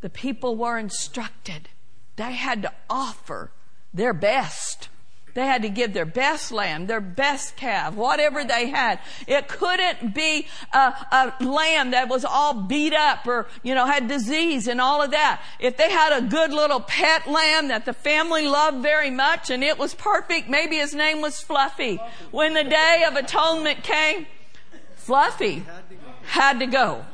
the 0.01 0.09
people 0.09 0.55
were 0.55 0.77
instructed. 0.77 1.69
They 2.15 2.33
had 2.33 2.61
to 2.63 2.73
offer 2.89 3.51
their 3.93 4.13
best 4.13 4.89
they 5.37 5.45
had 5.45 5.61
to 5.61 5.69
give 5.69 5.93
their 5.93 6.03
best 6.03 6.51
lamb, 6.51 6.87
their 6.87 6.99
best 6.99 7.55
calf, 7.55 7.93
whatever 7.93 8.43
they 8.43 8.69
had. 8.69 8.99
It 9.27 9.47
couldn't 9.47 10.15
be 10.15 10.47
a, 10.73 10.79
a, 11.11 11.33
lamb 11.45 11.91
that 11.91 12.09
was 12.09 12.25
all 12.25 12.55
beat 12.55 12.93
up 12.93 13.27
or, 13.27 13.45
you 13.61 13.75
know, 13.75 13.85
had 13.85 14.07
disease 14.07 14.67
and 14.67 14.81
all 14.81 14.99
of 15.03 15.11
that. 15.11 15.39
If 15.59 15.77
they 15.77 15.91
had 15.91 16.11
a 16.11 16.25
good 16.25 16.51
little 16.51 16.79
pet 16.79 17.27
lamb 17.27 17.67
that 17.67 17.85
the 17.85 17.93
family 17.93 18.47
loved 18.47 18.81
very 18.81 19.11
much 19.11 19.51
and 19.51 19.63
it 19.63 19.77
was 19.77 19.93
perfect, 19.93 20.49
maybe 20.49 20.77
his 20.77 20.95
name 20.95 21.21
was 21.21 21.39
Fluffy. 21.39 21.99
When 22.31 22.55
the 22.55 22.63
day 22.63 23.05
of 23.07 23.15
atonement 23.15 23.83
came, 23.83 24.25
Fluffy 24.95 25.63
had 26.23 26.57
to 26.57 26.65
go. 26.65 27.05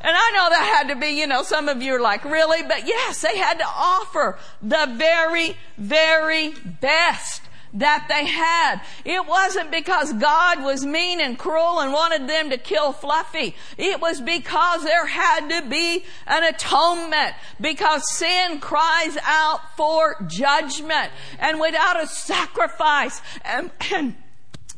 And 0.00 0.16
I 0.16 0.30
know 0.30 0.48
that 0.50 0.78
had 0.78 0.94
to 0.94 1.00
be, 1.00 1.18
you 1.18 1.26
know, 1.26 1.42
some 1.42 1.68
of 1.68 1.82
you 1.82 1.96
are 1.96 2.00
like, 2.00 2.24
really? 2.24 2.62
But 2.62 2.86
yes, 2.86 3.22
they 3.22 3.36
had 3.36 3.58
to 3.58 3.66
offer 3.66 4.38
the 4.62 4.94
very, 4.96 5.56
very 5.76 6.50
best 6.80 7.42
that 7.74 8.06
they 8.08 8.24
had. 8.24 8.80
It 9.04 9.26
wasn't 9.26 9.70
because 9.70 10.12
God 10.14 10.62
was 10.62 10.86
mean 10.86 11.20
and 11.20 11.38
cruel 11.38 11.80
and 11.80 11.92
wanted 11.92 12.28
them 12.28 12.50
to 12.50 12.58
kill 12.58 12.92
Fluffy. 12.92 13.54
It 13.76 14.00
was 14.00 14.20
because 14.20 14.84
there 14.84 15.06
had 15.06 15.48
to 15.48 15.68
be 15.68 16.04
an 16.26 16.44
atonement 16.44 17.34
because 17.60 18.10
sin 18.16 18.60
cries 18.60 19.18
out 19.24 19.76
for 19.76 20.16
judgment 20.28 21.10
and 21.38 21.60
without 21.60 22.02
a 22.02 22.06
sacrifice 22.06 23.20
and, 23.44 23.70
and 23.92 24.14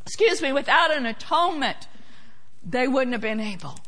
excuse 0.03 0.41
me, 0.41 0.53
without 0.53 0.97
an 0.97 1.05
atonement, 1.05 1.89
they 2.65 2.89
wouldn't 2.89 3.13
have 3.13 3.21
been 3.21 3.41
able 3.41 3.79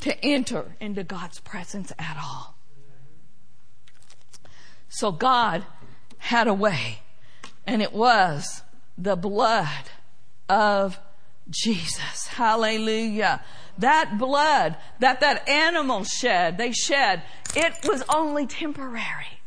to 0.00 0.24
enter 0.24 0.76
into 0.80 1.02
God's 1.04 1.40
presence 1.40 1.92
at 1.98 2.16
all. 2.22 2.56
So 4.88 5.10
God 5.10 5.64
had 6.18 6.46
a 6.46 6.54
way 6.54 7.00
and 7.66 7.82
it 7.82 7.92
was 7.92 8.62
the 8.98 9.16
blood 9.16 9.90
of 10.48 10.98
Jesus. 11.50 12.26
Hallelujah. 12.28 13.42
That 13.78 14.16
blood 14.18 14.76
that 15.00 15.20
that 15.20 15.48
animal 15.48 16.04
shed, 16.04 16.58
they 16.58 16.72
shed, 16.72 17.22
it 17.54 17.74
was 17.84 18.02
only 18.08 18.46
temporary. 18.46 19.40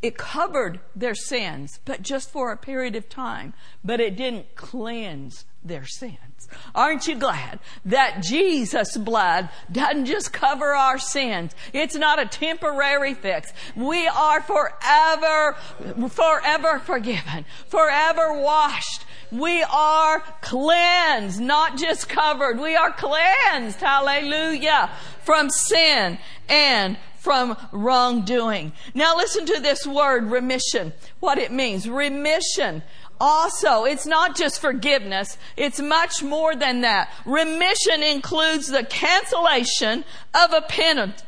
It 0.00 0.16
covered 0.16 0.80
their 0.94 1.14
sins, 1.14 1.80
but 1.84 2.02
just 2.02 2.30
for 2.30 2.52
a 2.52 2.56
period 2.56 2.94
of 2.94 3.08
time. 3.08 3.52
But 3.84 4.00
it 4.00 4.16
didn't 4.16 4.54
cleanse 4.54 5.44
their 5.64 5.84
sins. 5.86 6.18
Aren't 6.74 7.06
you 7.06 7.16
glad 7.16 7.58
that 7.84 8.22
Jesus' 8.22 8.96
blood 8.96 9.48
doesn't 9.70 10.06
just 10.06 10.32
cover 10.32 10.74
our 10.74 10.98
sins? 10.98 11.54
It's 11.72 11.94
not 11.94 12.18
a 12.18 12.26
temporary 12.26 13.14
fix. 13.14 13.52
We 13.76 14.06
are 14.06 14.42
forever, 14.42 15.56
forever 16.08 16.78
forgiven, 16.78 17.44
forever 17.66 18.40
washed. 18.40 19.04
We 19.30 19.62
are 19.62 20.20
cleansed, 20.40 21.40
not 21.40 21.76
just 21.76 22.08
covered. 22.08 22.58
We 22.58 22.76
are 22.76 22.92
cleansed, 22.92 23.80
hallelujah, 23.80 24.90
from 25.22 25.50
sin 25.50 26.18
and 26.48 26.96
from 27.18 27.56
wrongdoing. 27.72 28.72
Now 28.94 29.16
listen 29.16 29.44
to 29.46 29.60
this 29.60 29.86
word 29.86 30.24
remission, 30.24 30.94
what 31.20 31.36
it 31.36 31.52
means. 31.52 31.88
Remission 31.88 32.82
also, 33.20 33.84
it's 33.84 34.06
not 34.06 34.36
just 34.36 34.60
forgiveness, 34.60 35.38
it's 35.56 35.80
much 35.80 36.22
more 36.22 36.54
than 36.54 36.82
that. 36.82 37.12
Remission 37.24 38.02
includes 38.02 38.68
the 38.68 38.84
cancellation 38.84 40.04
of 40.34 40.52
a 40.52 40.62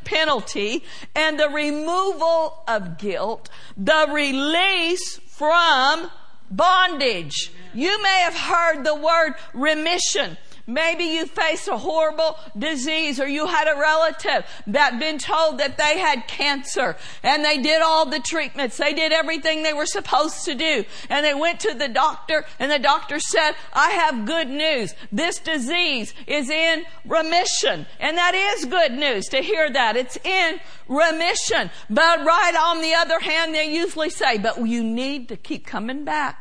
penalty 0.05 0.85
and 1.15 1.39
the 1.39 1.49
removal 1.49 2.63
of 2.69 2.99
guilt, 2.99 3.49
the 3.77 4.07
release 4.11 5.19
from 5.29 6.11
bondage. 6.51 7.53
You 7.75 8.03
may 8.03 8.21
have 8.21 8.37
heard 8.37 8.85
the 8.85 8.95
word 8.95 9.35
remission 9.55 10.37
Maybe 10.71 11.05
you 11.05 11.27
faced 11.27 11.67
a 11.67 11.77
horrible 11.77 12.39
disease 12.57 13.19
or 13.19 13.27
you 13.27 13.47
had 13.47 13.67
a 13.67 13.77
relative 13.77 14.47
that 14.69 15.01
been 15.01 15.19
told 15.19 15.59
that 15.59 15.77
they 15.77 15.99
had 15.99 16.29
cancer 16.29 16.97
and 17.25 17.45
they 17.45 17.59
did 17.59 17.83
all 17.83 18.07
the 18.07 18.21
treatments. 18.21 18.77
They 18.77 18.95
did 18.95 19.11
everything 19.11 19.65
they 19.65 19.73
were 19.73 19.85
supposed 19.87 20.45
to 20.45 20.55
do. 20.55 20.85
And 21.09 21.27
they 21.27 21.35
went 21.35 21.59
to 21.61 21.75
the 21.75 21.89
doctor 21.89 22.45
and 22.61 22.71
the 22.71 22.79
doctor 22.79 23.19
said, 23.19 23.55
I 23.73 23.91
have 23.91 24.25
good 24.25 24.49
news. 24.49 24.95
This 25.11 25.41
disease 25.41 26.15
is 26.29 26.49
in 26.49 26.85
remission. 27.05 27.87
And 27.99 28.17
that 28.17 28.35
is 28.37 28.65
good 28.65 28.93
news 28.93 29.27
to 29.31 29.39
hear 29.39 29.73
that. 29.73 29.97
It's 29.97 30.19
in 30.25 30.61
remission. 30.87 31.71
But 31.89 32.25
right 32.25 32.55
on 32.57 32.81
the 32.81 32.95
other 32.95 33.19
hand, 33.19 33.57
they 33.57 33.75
usually 33.75 34.11
say, 34.11 34.39
but 34.39 34.65
you 34.65 34.85
need 34.85 35.29
to 35.31 35.37
keep 35.37 35.67
coming 35.67 36.05
back 36.05 36.40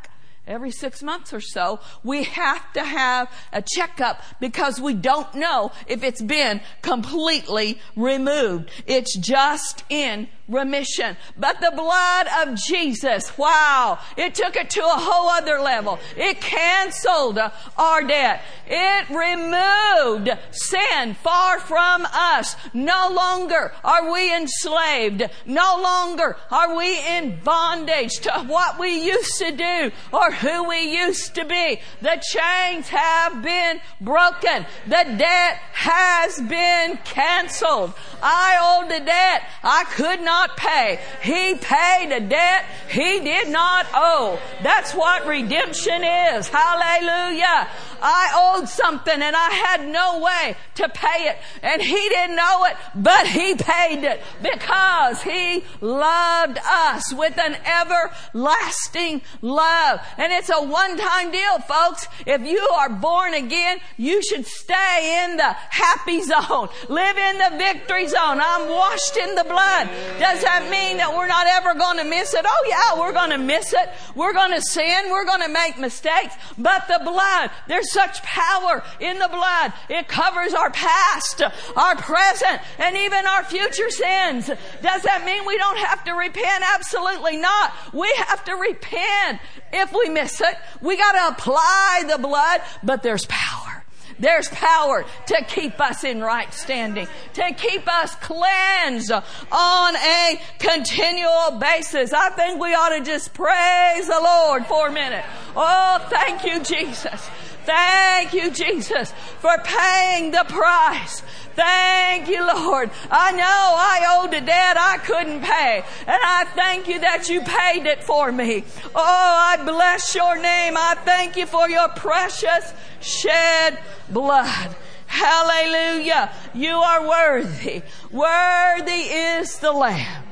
every 0.49 0.71
six 0.71 1.01
months 1.01 1.33
or 1.33 1.39
so, 1.39 1.79
we 2.03 2.23
have 2.23 2.73
to 2.73 2.83
have 2.83 3.31
a 3.53 3.61
checkup 3.61 4.21
because 4.39 4.81
we 4.81 4.93
don't 4.93 5.33
know 5.35 5.71
if 5.87 6.03
it's 6.03 6.21
been 6.21 6.59
completely 6.81 7.79
removed. 7.95 8.71
It's 8.85 9.15
just 9.17 9.83
in 9.89 10.27
remission. 10.49 11.15
But 11.37 11.61
the 11.61 11.71
blood 11.75 12.27
of 12.41 12.55
Jesus, 12.55 13.37
wow, 13.37 13.99
it 14.17 14.35
took 14.35 14.55
it 14.55 14.69
to 14.71 14.81
a 14.81 14.97
whole 14.97 15.29
other 15.29 15.59
level. 15.59 15.99
It 16.17 16.41
canceled 16.41 17.39
our 17.77 18.03
debt. 18.03 18.41
It 18.67 19.09
removed 19.09 20.29
sin 20.51 21.13
far 21.15 21.59
from 21.59 22.05
us. 22.11 22.55
No 22.73 23.09
longer 23.11 23.73
are 23.83 24.11
we 24.11 24.35
enslaved. 24.35 25.23
No 25.45 25.79
longer 25.81 26.37
are 26.51 26.75
we 26.75 26.99
in 27.07 27.39
bondage 27.43 28.19
to 28.21 28.31
what 28.47 28.79
we 28.79 29.05
used 29.05 29.37
to 29.37 29.51
do 29.51 29.91
or 30.11 30.31
who 30.31 30.67
we 30.67 30.97
used 30.97 31.35
to 31.35 31.45
be. 31.45 31.79
The 32.01 32.21
chains 32.31 32.89
have 32.89 33.41
been 33.43 33.79
broken. 34.01 34.65
The 34.85 35.15
debt 35.17 35.59
has 35.73 36.39
been 36.41 36.97
canceled. 37.03 37.93
I 38.21 38.79
owed 38.81 38.89
the 38.89 39.05
debt. 39.05 39.43
I 39.63 39.83
could 39.85 40.21
not 40.21 40.38
not 40.39 40.55
pay. 40.55 40.99
He 41.21 41.55
paid 41.55 42.11
a 42.11 42.21
debt 42.21 42.65
he 42.89 43.19
did 43.19 43.49
not 43.49 43.85
owe. 43.93 44.39
That's 44.63 44.93
what 44.93 45.27
redemption 45.27 46.03
is. 46.03 46.47
Hallelujah. 46.47 47.67
I 48.01 48.55
owed 48.57 48.69
something 48.69 49.21
and 49.21 49.35
I 49.35 49.49
had 49.49 49.87
no 49.87 50.19
way 50.19 50.55
to 50.75 50.89
pay 50.89 51.29
it. 51.29 51.37
And 51.61 51.81
he 51.81 52.09
didn't 52.09 52.35
know 52.35 52.65
it, 52.65 52.77
but 52.95 53.27
he 53.27 53.55
paid 53.55 54.03
it 54.03 54.21
because 54.41 55.21
he 55.21 55.63
loved 55.81 56.57
us 56.65 57.13
with 57.13 57.37
an 57.37 57.57
everlasting 57.65 59.21
love. 59.41 59.99
And 60.17 60.31
it's 60.33 60.49
a 60.49 60.61
one-time 60.61 61.31
deal, 61.31 61.59
folks. 61.59 62.07
If 62.25 62.41
you 62.41 62.59
are 62.73 62.89
born 62.89 63.33
again, 63.33 63.79
you 63.97 64.21
should 64.23 64.45
stay 64.45 65.25
in 65.25 65.37
the 65.37 65.53
happy 65.69 66.21
zone. 66.21 66.69
Live 66.87 67.17
in 67.17 67.37
the 67.37 67.57
victory 67.57 68.07
zone. 68.07 68.39
I'm 68.41 68.69
washed 68.69 69.17
in 69.17 69.35
the 69.35 69.43
blood. 69.43 69.89
Does 70.19 70.41
that 70.43 70.69
mean 70.69 70.97
that 70.97 71.13
we're 71.15 71.27
not 71.27 71.47
ever 71.47 71.73
going 71.73 71.97
to 71.97 72.05
miss 72.05 72.33
it? 72.33 72.45
Oh 72.45 72.65
yeah, 72.67 72.99
we're 72.99 73.13
going 73.13 73.31
to 73.31 73.37
miss 73.37 73.73
it. 73.73 73.89
We're 74.15 74.33
going 74.33 74.51
to 74.51 74.61
sin. 74.61 75.09
We're 75.09 75.25
going 75.25 75.41
to 75.41 75.49
make 75.49 75.77
mistakes. 75.77 76.35
But 76.57 76.87
the 76.87 77.01
blood, 77.03 77.51
there's 77.67 77.88
such 77.91 78.21
power 78.23 78.83
in 78.99 79.19
the 79.19 79.27
blood. 79.27 79.73
It 79.89 80.07
covers 80.07 80.53
our 80.53 80.69
past, 80.69 81.41
our 81.75 81.95
present, 81.95 82.61
and 82.77 82.95
even 82.97 83.25
our 83.25 83.43
future 83.43 83.89
sins. 83.89 84.47
Does 84.81 85.01
that 85.03 85.23
mean 85.25 85.45
we 85.45 85.57
don't 85.57 85.77
have 85.77 86.03
to 86.05 86.13
repent? 86.13 86.63
Absolutely 86.75 87.37
not. 87.37 87.73
We 87.93 88.11
have 88.27 88.43
to 88.45 88.53
repent 88.53 89.39
if 89.73 89.93
we 89.93 90.09
miss 90.09 90.41
it. 90.41 90.55
We 90.81 90.97
got 90.97 91.13
to 91.13 91.35
apply 91.35 92.03
the 92.09 92.17
blood, 92.17 92.61
but 92.83 93.03
there's 93.03 93.25
power. 93.25 93.83
There's 94.19 94.49
power 94.49 95.05
to 95.27 95.45
keep 95.47 95.79
us 95.79 96.03
in 96.03 96.21
right 96.21 96.53
standing, 96.53 97.07
to 97.35 97.53
keep 97.53 97.87
us 97.87 98.13
cleansed 98.15 99.11
on 99.13 99.95
a 99.95 100.41
continual 100.59 101.57
basis. 101.57 102.11
I 102.11 102.29
think 102.31 102.59
we 102.59 102.73
ought 102.73 102.97
to 102.97 103.01
just 103.01 103.33
praise 103.33 104.07
the 104.07 104.19
Lord 104.21 104.65
for 104.65 104.89
a 104.89 104.91
minute. 104.91 105.23
Oh, 105.55 106.05
thank 106.09 106.43
you, 106.43 106.61
Jesus. 106.61 107.29
Thank 107.69 108.33
you, 108.33 108.49
Jesus, 108.49 109.11
for 109.41 109.55
paying 109.63 110.31
the 110.31 110.43
price. 110.47 111.21
Thank 111.53 112.27
you, 112.27 112.43
Lord. 112.47 112.89
I 113.11 113.31
know 113.31 113.43
I 113.43 114.17
owed 114.17 114.33
a 114.33 114.41
debt 114.41 114.75
I 114.75 114.97
couldn't 114.97 115.41
pay. 115.41 115.83
And 116.07 116.19
I 116.23 116.45
thank 116.55 116.87
you 116.87 116.99
that 116.99 117.29
you 117.29 117.41
paid 117.41 117.85
it 117.85 118.03
for 118.03 118.31
me. 118.31 118.63
Oh, 118.95 119.55
I 119.55 119.63
bless 119.63 120.15
your 120.15 120.41
name. 120.41 120.73
I 120.77 120.95
thank 121.05 121.37
you 121.37 121.45
for 121.45 121.69
your 121.69 121.89
precious 121.89 122.73
shed 123.01 123.77
blood. 124.09 124.75
Hallelujah. 125.05 126.31
You 126.55 126.75
are 126.75 127.07
worthy. 127.07 127.83
Worthy 128.11 129.03
is 129.13 129.59
the 129.59 129.73
Lamb 129.73 130.23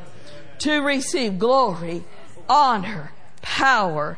to 0.60 0.80
receive 0.80 1.38
glory, 1.38 2.04
honor, 2.50 3.12
power, 3.44 4.18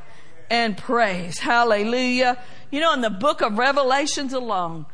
and 0.49 0.77
praise. 0.77 1.39
Hallelujah. 1.39 2.37
You 2.71 2.79
know, 2.79 2.93
in 2.93 3.01
the 3.01 3.09
book 3.09 3.41
of 3.41 3.57
Revelations 3.57 4.33
alone, 4.33 4.85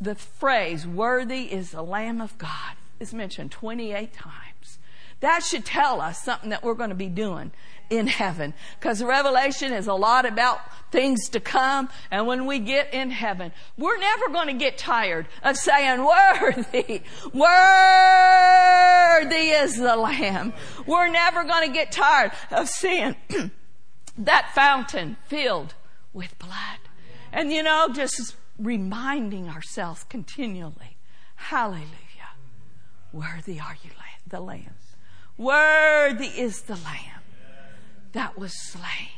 the 0.00 0.14
phrase, 0.14 0.86
worthy 0.86 1.52
is 1.52 1.72
the 1.72 1.82
Lamb 1.82 2.20
of 2.20 2.38
God, 2.38 2.76
is 2.98 3.12
mentioned 3.12 3.50
28 3.50 4.12
times. 4.12 4.78
That 5.20 5.42
should 5.44 5.66
tell 5.66 6.00
us 6.00 6.22
something 6.22 6.48
that 6.50 6.62
we're 6.62 6.74
going 6.74 6.88
to 6.88 6.96
be 6.96 7.08
doing 7.08 7.52
in 7.90 8.06
heaven. 8.06 8.54
Because 8.78 9.02
Revelation 9.02 9.74
is 9.74 9.86
a 9.86 9.92
lot 9.92 10.24
about 10.24 10.60
things 10.90 11.28
to 11.30 11.40
come. 11.40 11.90
And 12.10 12.26
when 12.26 12.46
we 12.46 12.58
get 12.58 12.94
in 12.94 13.10
heaven, 13.10 13.52
we're 13.76 13.98
never 13.98 14.30
going 14.30 14.46
to 14.46 14.54
get 14.54 14.78
tired 14.78 15.28
of 15.42 15.58
saying, 15.58 16.02
worthy, 16.02 17.02
worthy 17.34 17.50
is 19.50 19.76
the 19.76 19.96
Lamb. 19.96 20.54
We're 20.86 21.08
never 21.08 21.44
going 21.44 21.68
to 21.68 21.74
get 21.74 21.92
tired 21.92 22.32
of 22.50 22.70
seeing 22.70 23.14
that 24.16 24.50
fountain 24.54 25.18
filled 25.26 25.74
with 26.12 26.38
blood. 26.38 26.78
And 27.32 27.52
you 27.52 27.62
know, 27.62 27.88
just 27.92 28.34
reminding 28.58 29.48
ourselves 29.48 30.04
continually, 30.04 30.96
hallelujah, 31.36 31.86
worthy 33.12 33.60
are 33.60 33.76
you, 33.82 33.90
the 34.30 34.40
Lamb. 34.40 34.74
Worthy 35.36 36.26
is 36.26 36.62
the 36.62 36.76
Lamb 36.76 37.22
that 38.12 38.38
was 38.38 38.52
slain. 38.70 39.10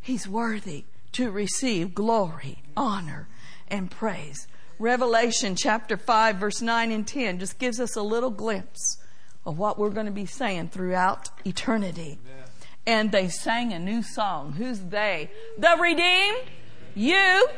He's 0.00 0.26
worthy 0.26 0.84
to 1.12 1.30
receive 1.30 1.94
glory, 1.94 2.62
honor, 2.76 3.28
and 3.68 3.90
praise. 3.90 4.46
Revelation 4.78 5.56
chapter 5.56 5.96
5 5.96 6.36
verse 6.36 6.62
9 6.62 6.90
and 6.90 7.06
10 7.06 7.38
just 7.38 7.58
gives 7.58 7.78
us 7.78 7.96
a 7.96 8.02
little 8.02 8.30
glimpse 8.30 8.98
of 9.44 9.58
what 9.58 9.78
we're 9.78 9.90
going 9.90 10.06
to 10.06 10.12
be 10.12 10.26
saying 10.26 10.68
throughout 10.68 11.30
eternity. 11.44 12.18
Amen 12.24 12.49
and 12.86 13.12
they 13.12 13.28
sang 13.28 13.72
a 13.72 13.78
new 13.78 14.02
song. 14.02 14.52
Who's 14.52 14.80
they? 14.80 15.30
The 15.58 15.76
redeemed, 15.80 16.44
you 16.94 17.48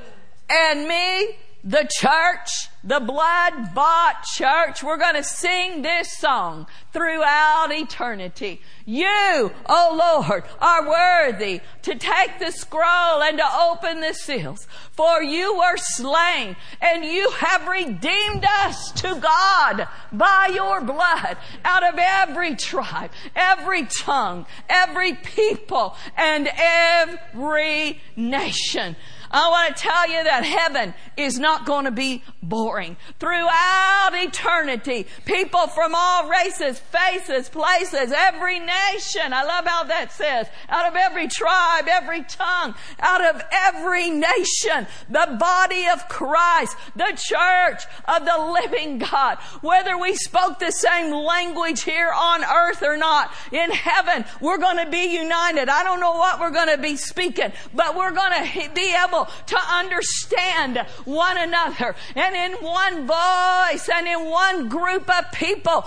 and 0.51 0.89
me, 0.89 1.37
the 1.65 1.89
church, 1.99 2.69
the 2.83 2.99
blood 2.99 3.73
bought 3.73 4.25
church. 4.35 4.83
We're 4.83 4.97
going 4.97 5.15
to 5.15 5.23
sing 5.23 5.83
this 5.83 6.19
song 6.19 6.67
throughout 6.93 7.69
eternity. 7.71 8.61
You, 8.85 9.53
oh 9.69 10.23
Lord, 10.27 10.43
are 10.61 10.89
worthy 10.89 11.61
to 11.83 11.95
take 11.95 12.41
the 12.41 12.51
scroll 12.51 13.23
and 13.23 13.39
to 13.39 13.45
open 13.71 14.01
the 14.01 14.13
seals. 14.13 14.67
For 14.91 15.23
you 15.23 15.57
were 15.57 15.77
slain 15.77 16.57
and 16.81 17.05
you 17.05 17.31
have 17.31 17.69
redeemed 17.69 18.45
us 18.45 18.91
to 19.03 19.15
God 19.15 19.87
by 20.13 20.51
your 20.53 20.81
blood 20.81 21.37
out 21.65 21.85
of 21.85 21.95
every 21.97 22.57
tribe, 22.57 23.13
every 23.37 23.85
tongue, 23.85 24.47
every 24.69 25.15
people, 25.15 25.97
and 26.17 26.49
every 26.57 28.01
nation. 28.17 28.97
I 29.33 29.49
want 29.49 29.77
to 29.77 29.83
tell 29.83 30.09
you 30.09 30.25
that 30.25 30.45
heaven 30.45 30.95
is 31.17 31.39
not 31.39 31.65
going 31.65 31.87
to 31.87 31.91
be 31.91 32.23
boring. 32.43 32.97
Throughout 33.19 34.11
eternity, 34.13 35.07
people 35.25 35.67
from 35.69 35.95
all 35.95 36.29
races, 36.29 36.79
faces, 36.79 37.49
places, 37.49 38.13
every 38.15 38.59
nation, 38.59 39.33
I 39.33 39.43
love 39.45 39.67
how 39.67 39.85
that 39.85 40.13
says, 40.13 40.49
out 40.69 40.87
of 40.87 40.97
every 40.97 41.29
tribe, 41.29 41.87
every 41.89 42.23
tongue, 42.25 42.75
out 43.01 43.25
of 43.35 43.43
every 43.51 44.11
nation, 44.11 44.87
the 45.09 45.37
body 45.39 45.87
of 45.89 46.09
Christ, 46.09 46.77
the 46.95 47.17
church 47.17 47.85
of 48.07 48.27
the 48.27 48.53
living 48.53 48.99
God, 48.99 49.39
whether 49.63 49.97
we 49.97 50.15
spoke 50.15 50.59
the 50.59 50.73
same 50.73 51.11
language 51.13 51.83
here 51.83 52.13
on 52.15 52.45
earth 52.45 52.83
or 52.83 52.97
not, 52.97 53.33
in 53.51 53.71
heaven, 53.71 54.25
we're 54.41 54.59
going 54.59 54.85
to 54.85 54.91
be 54.91 55.15
united. 55.17 55.69
I 55.69 55.83
don't 55.85 56.01
know 56.01 56.13
what 56.13 56.41
we're 56.41 56.51
going 56.51 56.75
to 56.75 56.83
be 56.83 56.97
speaking, 56.97 57.53
but 57.75 57.97
we're 57.97 58.11
going 58.11 58.33
to 58.33 58.71
be 58.75 58.95
able 59.07 59.22
to 59.47 59.59
understand 59.59 60.79
one 61.05 61.37
another. 61.37 61.95
And 62.15 62.35
in 62.35 62.53
one 62.65 63.07
voice 63.07 63.89
and 63.93 64.07
in 64.07 64.31
one 64.31 64.69
group 64.69 65.09
of 65.11 65.33
people, 65.33 65.85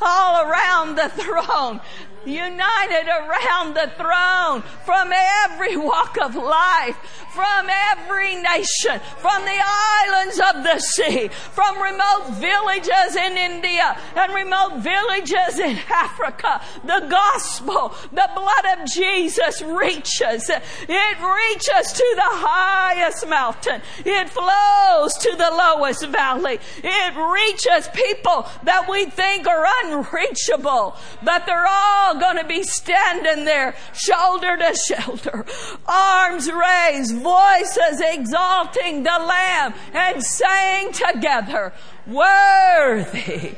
all 0.00 0.50
around 0.50 0.96
the 0.96 1.08
throne 1.16 1.80
united 2.26 3.08
around 3.08 3.74
the 3.74 3.90
throne 3.96 4.62
from 4.84 5.12
every 5.12 5.76
walk 5.76 6.16
of 6.20 6.34
life, 6.34 6.96
from 7.32 7.68
every 7.68 8.36
nation, 8.36 9.00
from 9.18 9.44
the 9.44 9.60
islands 9.64 10.38
of 10.38 10.62
the 10.62 10.78
sea, 10.78 11.28
from 11.28 11.80
remote 11.80 12.28
villages 12.34 13.16
in 13.16 13.36
India 13.36 13.98
and 14.16 14.34
remote 14.34 14.78
villages 14.78 15.58
in 15.58 15.78
Africa. 15.90 16.60
The 16.84 17.06
gospel, 17.08 17.94
the 18.12 18.28
blood 18.34 18.78
of 18.78 18.86
Jesus 18.90 19.62
reaches. 19.62 20.50
It 20.88 21.16
reaches 21.20 21.92
to 21.92 22.12
the 22.16 22.22
highest 22.22 23.26
mountain. 23.28 23.82
It 24.04 24.28
flows 24.28 25.14
to 25.14 25.36
the 25.36 25.50
lowest 25.50 26.06
valley. 26.06 26.58
It 26.82 27.14
reaches 27.16 27.88
people 27.88 28.46
that 28.64 28.88
we 28.88 29.06
think 29.06 29.46
are 29.46 29.66
unreachable, 29.84 30.96
but 31.22 31.46
they're 31.46 31.66
all 31.66 32.18
going 32.18 32.38
to 32.38 32.46
be 32.46 32.62
standing 32.62 33.44
there 33.44 33.74
shoulder 33.92 34.56
to 34.56 34.74
shoulder, 34.74 35.44
arms 35.86 36.50
raised, 36.50 37.14
voices 37.16 38.00
exalting 38.00 39.02
the 39.02 39.10
Lamb 39.10 39.74
and 39.92 40.22
saying 40.22 40.92
together, 40.92 41.72
worthy, 42.06 43.54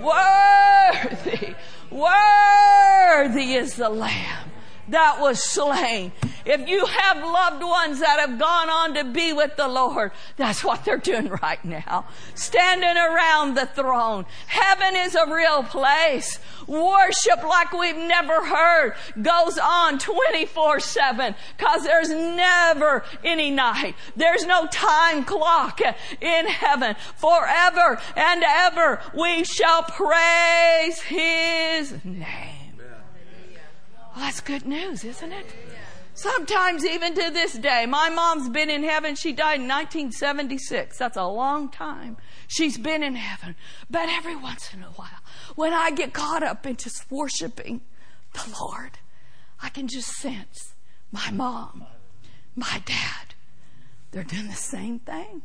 worthy, 0.00 1.54
worthy 1.90 3.54
is 3.54 3.74
the 3.74 3.88
Lamb 3.88 4.50
that 4.88 5.20
was 5.20 5.42
slain. 5.42 6.12
If 6.48 6.66
you 6.66 6.86
have 6.86 7.18
loved 7.18 7.62
ones 7.62 8.00
that 8.00 8.18
have 8.18 8.38
gone 8.38 8.70
on 8.70 8.94
to 8.94 9.04
be 9.04 9.34
with 9.34 9.56
the 9.56 9.68
Lord, 9.68 10.12
that's 10.38 10.64
what 10.64 10.82
they're 10.82 10.96
doing 10.96 11.28
right 11.42 11.62
now. 11.62 12.06
Standing 12.34 12.96
around 12.96 13.54
the 13.54 13.66
throne. 13.66 14.24
Heaven 14.46 14.96
is 14.96 15.14
a 15.14 15.30
real 15.30 15.62
place. 15.62 16.38
Worship 16.66 17.42
like 17.42 17.74
we've 17.74 17.98
never 17.98 18.46
heard 18.46 18.94
goes 19.20 19.58
on 19.58 19.98
24 19.98 20.80
7 20.80 21.34
because 21.58 21.84
there's 21.84 22.08
never 22.08 23.04
any 23.22 23.50
night. 23.50 23.94
There's 24.16 24.46
no 24.46 24.66
time 24.68 25.24
clock 25.24 25.82
in 25.82 26.46
heaven. 26.46 26.96
Forever 27.16 28.00
and 28.16 28.42
ever 28.42 29.02
we 29.14 29.44
shall 29.44 29.82
praise 29.82 31.02
His 31.02 32.02
name. 32.04 32.80
Well, 34.16 34.24
that's 34.24 34.40
good 34.40 34.66
news, 34.66 35.04
isn't 35.04 35.32
it? 35.32 35.46
Sometimes 36.18 36.84
even 36.84 37.14
to 37.14 37.30
this 37.30 37.52
day, 37.52 37.86
my 37.86 38.10
mom's 38.10 38.48
been 38.48 38.70
in 38.70 38.82
heaven. 38.82 39.14
She 39.14 39.32
died 39.32 39.60
in 39.60 39.68
1976. 39.68 40.98
That's 40.98 41.16
a 41.16 41.28
long 41.28 41.68
time. 41.68 42.16
She's 42.48 42.76
been 42.76 43.04
in 43.04 43.14
heaven. 43.14 43.54
But 43.88 44.08
every 44.08 44.34
once 44.34 44.74
in 44.74 44.82
a 44.82 44.90
while, 44.90 45.22
when 45.54 45.72
I 45.72 45.92
get 45.92 46.12
caught 46.12 46.42
up 46.42 46.66
in 46.66 46.74
just 46.74 47.08
worshiping 47.08 47.82
the 48.32 48.52
Lord, 48.60 48.98
I 49.62 49.68
can 49.68 49.86
just 49.86 50.08
sense 50.08 50.74
my 51.12 51.30
mom, 51.30 51.86
my 52.56 52.82
dad, 52.84 53.36
they're 54.10 54.24
doing 54.24 54.48
the 54.48 54.54
same 54.54 54.98
thing. 54.98 55.42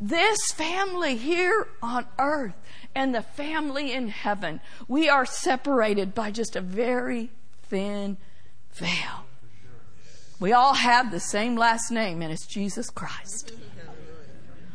This 0.00 0.50
family 0.50 1.16
here 1.16 1.68
on 1.80 2.06
earth 2.18 2.56
and 2.92 3.14
the 3.14 3.22
family 3.22 3.92
in 3.92 4.08
heaven, 4.08 4.58
we 4.88 5.08
are 5.08 5.24
separated 5.24 6.12
by 6.12 6.32
just 6.32 6.56
a 6.56 6.60
very 6.60 7.30
thin 7.62 8.16
veil. 8.72 9.25
We 10.38 10.52
all 10.52 10.74
have 10.74 11.10
the 11.10 11.20
same 11.20 11.56
last 11.56 11.90
name, 11.90 12.20
and 12.20 12.32
it's 12.32 12.46
Jesus 12.46 12.90
Christ. 12.90 13.52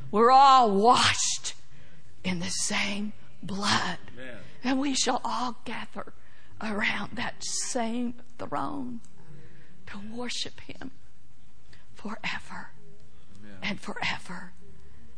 We're 0.09 0.31
all 0.31 0.71
washed 0.71 1.53
in 2.23 2.39
the 2.39 2.49
same 2.49 3.13
blood. 3.43 3.97
And 4.63 4.79
we 4.79 4.93
shall 4.93 5.21
all 5.23 5.57
gather 5.65 6.13
around 6.61 7.11
that 7.15 7.43
same 7.43 8.15
throne 8.37 9.01
to 9.87 9.99
worship 10.13 10.59
Him 10.61 10.91
forever 11.93 12.69
and 13.61 13.79
forever 13.79 14.53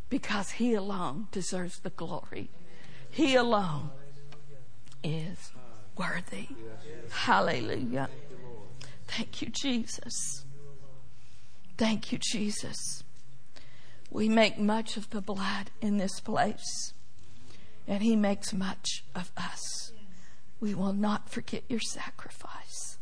because 0.10 0.51
He 0.51 0.73
alone 0.73 1.27
deserves 1.32 1.79
the 1.79 1.89
glory. 1.89 2.49
He 3.10 3.36
alone 3.36 3.89
is 5.03 5.51
worthy. 5.97 6.47
Hallelujah. 7.10 8.10
Thank 9.15 9.43
you, 9.43 9.49
Jesus. 9.49 10.43
Thank 11.78 12.12
you, 12.12 12.17
Jesus. 12.19 13.04
We 14.10 14.28
make 14.28 14.58
much 14.58 14.97
of 14.97 15.12
the 15.12 15.21
blood 15.21 15.69
in 15.82 15.97
this 15.97 16.19
place, 16.19 16.93
and 17.88 18.02
He 18.02 18.15
makes 18.15 18.54
much 18.54 19.04
of 19.13 19.32
us. 19.38 19.91
We 20.60 20.73
will 20.73 20.93
not 20.93 21.30
forget 21.30 21.63
your 21.69 21.80
sacrifice. 21.80 22.97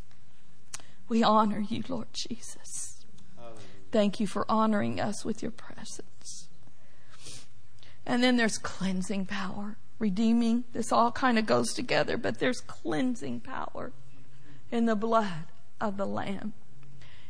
We 1.07 1.23
honor 1.23 1.59
you, 1.59 1.83
Lord 1.87 2.07
Jesus. 2.11 3.05
Thank 3.91 4.19
you 4.19 4.27
for 4.27 4.45
honoring 4.49 4.99
us 4.99 5.23
with 5.23 5.41
your 5.41 5.51
presence. 5.51 6.49
And 8.05 8.21
then 8.21 8.35
there's 8.35 8.57
cleansing 8.57 9.27
power 9.27 9.77
redeeming. 9.97 10.65
This 10.73 10.91
all 10.91 11.11
kind 11.13 11.39
of 11.39 11.45
goes 11.45 11.73
together, 11.73 12.17
but 12.17 12.39
there's 12.39 12.59
cleansing 12.59 13.41
power 13.41 13.93
in 14.71 14.87
the 14.87 14.95
blood 14.95 15.45
of 15.81 15.97
the 15.97 16.05
Lamb. 16.05 16.53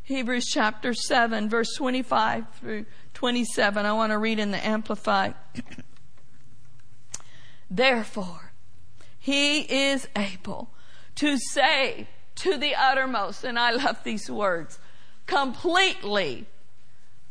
Hebrews 0.03 0.45
chapter 0.45 0.93
7, 0.93 1.49
verse 1.49 1.73
25 1.75 2.45
through 2.55 2.85
27. 3.13 3.85
I 3.85 3.93
want 3.93 4.11
to 4.11 4.17
read 4.17 4.39
in 4.39 4.51
the 4.51 4.65
Amplified. 4.65 5.35
Therefore, 7.69 8.51
he 9.17 9.61
is 9.61 10.07
able 10.15 10.69
to 11.15 11.37
save 11.37 12.07
to 12.35 12.57
the 12.57 12.75
uttermost, 12.75 13.43
and 13.43 13.57
I 13.57 13.71
love 13.71 14.03
these 14.03 14.29
words, 14.29 14.79
completely, 15.27 16.47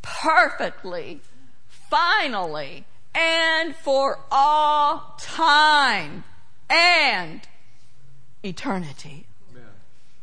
perfectly, 0.01 1.21
finally, 1.69 2.87
and 3.15 3.75
for 3.75 4.21
all 4.31 5.17
time 5.19 6.25
and 6.71 7.41
eternity. 8.43 9.27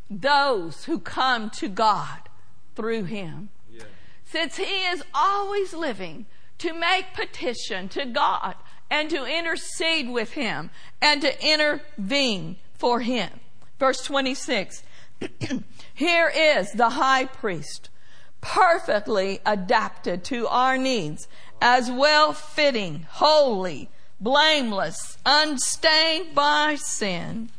Those 0.09 0.85
who 0.85 0.99
come 0.99 1.49
to 1.51 1.67
God 1.67 2.29
through 2.75 3.05
Him. 3.05 3.49
Since 4.25 4.57
He 4.57 4.85
is 4.85 5.03
always 5.13 5.73
living 5.73 6.25
to 6.57 6.73
make 6.73 7.13
petition 7.13 7.87
to 7.89 8.05
God 8.05 8.55
and 8.89 9.09
to 9.09 9.25
intercede 9.25 10.09
with 10.09 10.31
Him 10.31 10.69
and 11.01 11.21
to 11.21 11.45
intervene 11.45 12.57
for 12.73 13.01
Him. 13.01 13.29
Verse 13.79 14.01
26. 14.03 14.83
Here 15.93 16.31
is 16.33 16.71
the 16.71 16.89
high 16.89 17.25
priest 17.25 17.89
perfectly 18.41 19.39
adapted 19.45 20.23
to 20.23 20.47
our 20.47 20.77
needs 20.77 21.27
as 21.61 21.89
well 21.89 22.33
fitting, 22.33 23.05
holy, 23.09 23.89
blameless, 24.19 25.17
unstained 25.25 26.35
by 26.35 26.75
sin, 26.75 27.49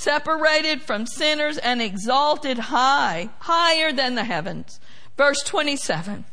separated 0.00 0.82
from 0.82 1.06
sinners 1.06 1.58
and 1.58 1.80
exalted 1.80 2.58
high, 2.58 3.30
higher 3.40 3.92
than 3.92 4.14
the 4.14 4.24
heavens. 4.24 4.78
Verse 5.16 5.42
27. 5.42 6.24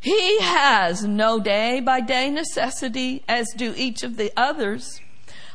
He 0.00 0.40
has 0.40 1.04
no 1.04 1.38
day 1.38 1.80
by 1.80 2.00
day 2.00 2.30
necessity 2.30 3.22
as 3.28 3.52
do 3.56 3.72
each 3.76 4.02
of 4.02 4.16
the 4.16 4.32
others 4.36 5.00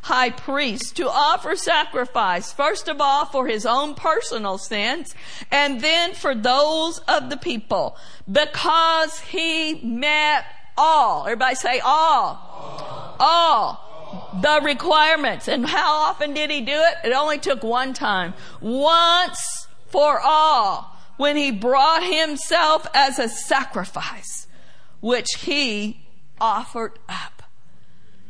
high 0.03 0.29
priest 0.29 0.95
to 0.95 1.09
offer 1.09 1.55
sacrifice, 1.55 2.53
first 2.53 2.87
of 2.87 3.01
all 3.01 3.25
for 3.25 3.45
his 3.47 3.65
own 3.65 3.93
personal 3.93 4.57
sins, 4.57 5.13
and 5.51 5.81
then 5.81 6.13
for 6.13 6.33
those 6.33 6.99
of 7.09 7.29
the 7.29 7.35
people, 7.35 7.97
because 8.31 9.19
he 9.19 9.81
met 9.83 10.45
all. 10.77 11.25
Everybody 11.25 11.55
say 11.55 11.79
all. 11.79 12.39
All. 12.49 13.17
all. 13.19 13.86
The 14.41 14.61
requirements. 14.63 15.47
And 15.47 15.65
how 15.65 16.09
often 16.09 16.33
did 16.33 16.49
he 16.51 16.61
do 16.61 16.73
it? 16.73 17.07
It 17.07 17.13
only 17.13 17.39
took 17.39 17.63
one 17.63 17.93
time. 17.93 18.33
Once 18.61 19.67
for 19.87 20.19
all. 20.19 20.95
When 21.17 21.35
he 21.35 21.51
brought 21.51 22.03
himself 22.03 22.87
as 22.93 23.17
a 23.17 23.27
sacrifice, 23.27 24.47
which 24.99 25.27
he 25.39 26.05
offered 26.39 26.99
up. 27.09 27.43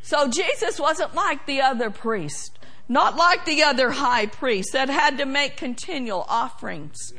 So 0.01 0.29
Jesus 0.29 0.79
wasn't 0.79 1.13
like 1.13 1.45
the 1.45 1.59
other 1.59 1.89
priest, 1.89 2.57
not 2.87 3.17
like 3.17 3.43
the 3.43 3.63
other 3.63 3.91
high 3.91 4.27
priest 4.27 4.71
that 4.71 4.87
had 4.87 5.17
to 5.17 5.25
make 5.25 5.57
continual 5.57 6.25
offerings 6.29 7.11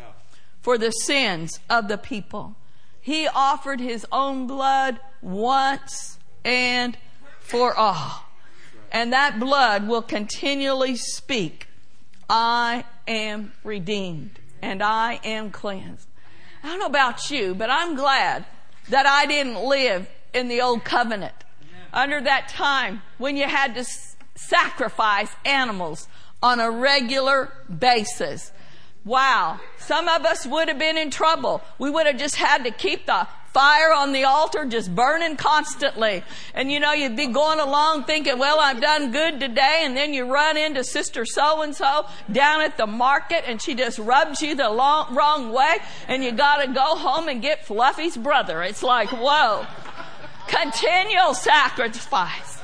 for 0.62 0.78
the 0.78 0.90
sins 0.90 1.60
of 1.68 1.88
the 1.88 1.98
people. 1.98 2.56
He 3.00 3.28
offered 3.28 3.80
his 3.80 4.06
own 4.10 4.46
blood 4.46 5.00
once 5.20 6.18
and 6.44 6.96
for 7.40 7.74
all. 7.74 8.27
And 8.90 9.12
that 9.12 9.38
blood 9.38 9.86
will 9.86 10.02
continually 10.02 10.96
speak, 10.96 11.66
I 12.28 12.84
am 13.06 13.52
redeemed 13.64 14.38
and 14.62 14.82
I 14.82 15.20
am 15.24 15.50
cleansed. 15.50 16.08
I 16.62 16.68
don't 16.68 16.80
know 16.80 16.86
about 16.86 17.30
you, 17.30 17.54
but 17.54 17.70
I'm 17.70 17.94
glad 17.94 18.44
that 18.88 19.06
I 19.06 19.26
didn't 19.26 19.62
live 19.62 20.08
in 20.34 20.48
the 20.48 20.60
old 20.60 20.84
covenant. 20.84 21.34
Under 21.92 22.20
that 22.20 22.48
time 22.48 23.02
when 23.18 23.36
you 23.36 23.44
had 23.44 23.74
to 23.74 23.80
s- 23.80 24.16
sacrifice 24.34 25.30
animals 25.44 26.08
on 26.42 26.60
a 26.60 26.70
regular 26.70 27.52
basis. 27.78 28.52
Wow. 29.04 29.60
Some 29.78 30.08
of 30.08 30.24
us 30.24 30.46
would 30.46 30.68
have 30.68 30.78
been 30.78 30.98
in 30.98 31.10
trouble. 31.10 31.62
We 31.78 31.90
would 31.90 32.06
have 32.06 32.18
just 32.18 32.36
had 32.36 32.64
to 32.64 32.70
keep 32.70 33.06
the 33.06 33.26
fire 33.58 33.92
on 33.92 34.12
the 34.12 34.22
altar 34.22 34.64
just 34.64 34.94
burning 34.94 35.34
constantly. 35.34 36.22
And 36.54 36.70
you 36.70 36.78
know, 36.78 36.92
you'd 36.92 37.16
be 37.16 37.26
going 37.26 37.58
along 37.58 38.04
thinking, 38.04 38.38
well, 38.38 38.60
I've 38.60 38.80
done 38.80 39.10
good 39.10 39.40
today. 39.40 39.80
And 39.82 39.96
then 39.96 40.14
you 40.14 40.32
run 40.32 40.56
into 40.56 40.84
sister 40.84 41.24
so 41.24 41.62
and 41.62 41.74
so 41.74 42.06
down 42.30 42.60
at 42.60 42.76
the 42.76 42.86
market 42.86 43.42
and 43.48 43.60
she 43.60 43.74
just 43.74 43.98
rubs 43.98 44.42
you 44.42 44.54
the 44.54 44.70
long, 44.70 45.12
wrong 45.12 45.52
way. 45.52 45.78
And 46.06 46.22
you 46.22 46.30
got 46.30 46.64
to 46.64 46.72
go 46.72 46.94
home 46.94 47.28
and 47.28 47.42
get 47.42 47.66
Fluffy's 47.66 48.16
brother. 48.16 48.62
It's 48.62 48.84
like, 48.84 49.08
whoa. 49.08 49.66
Continual 50.46 51.34
sacrifice. 51.34 52.57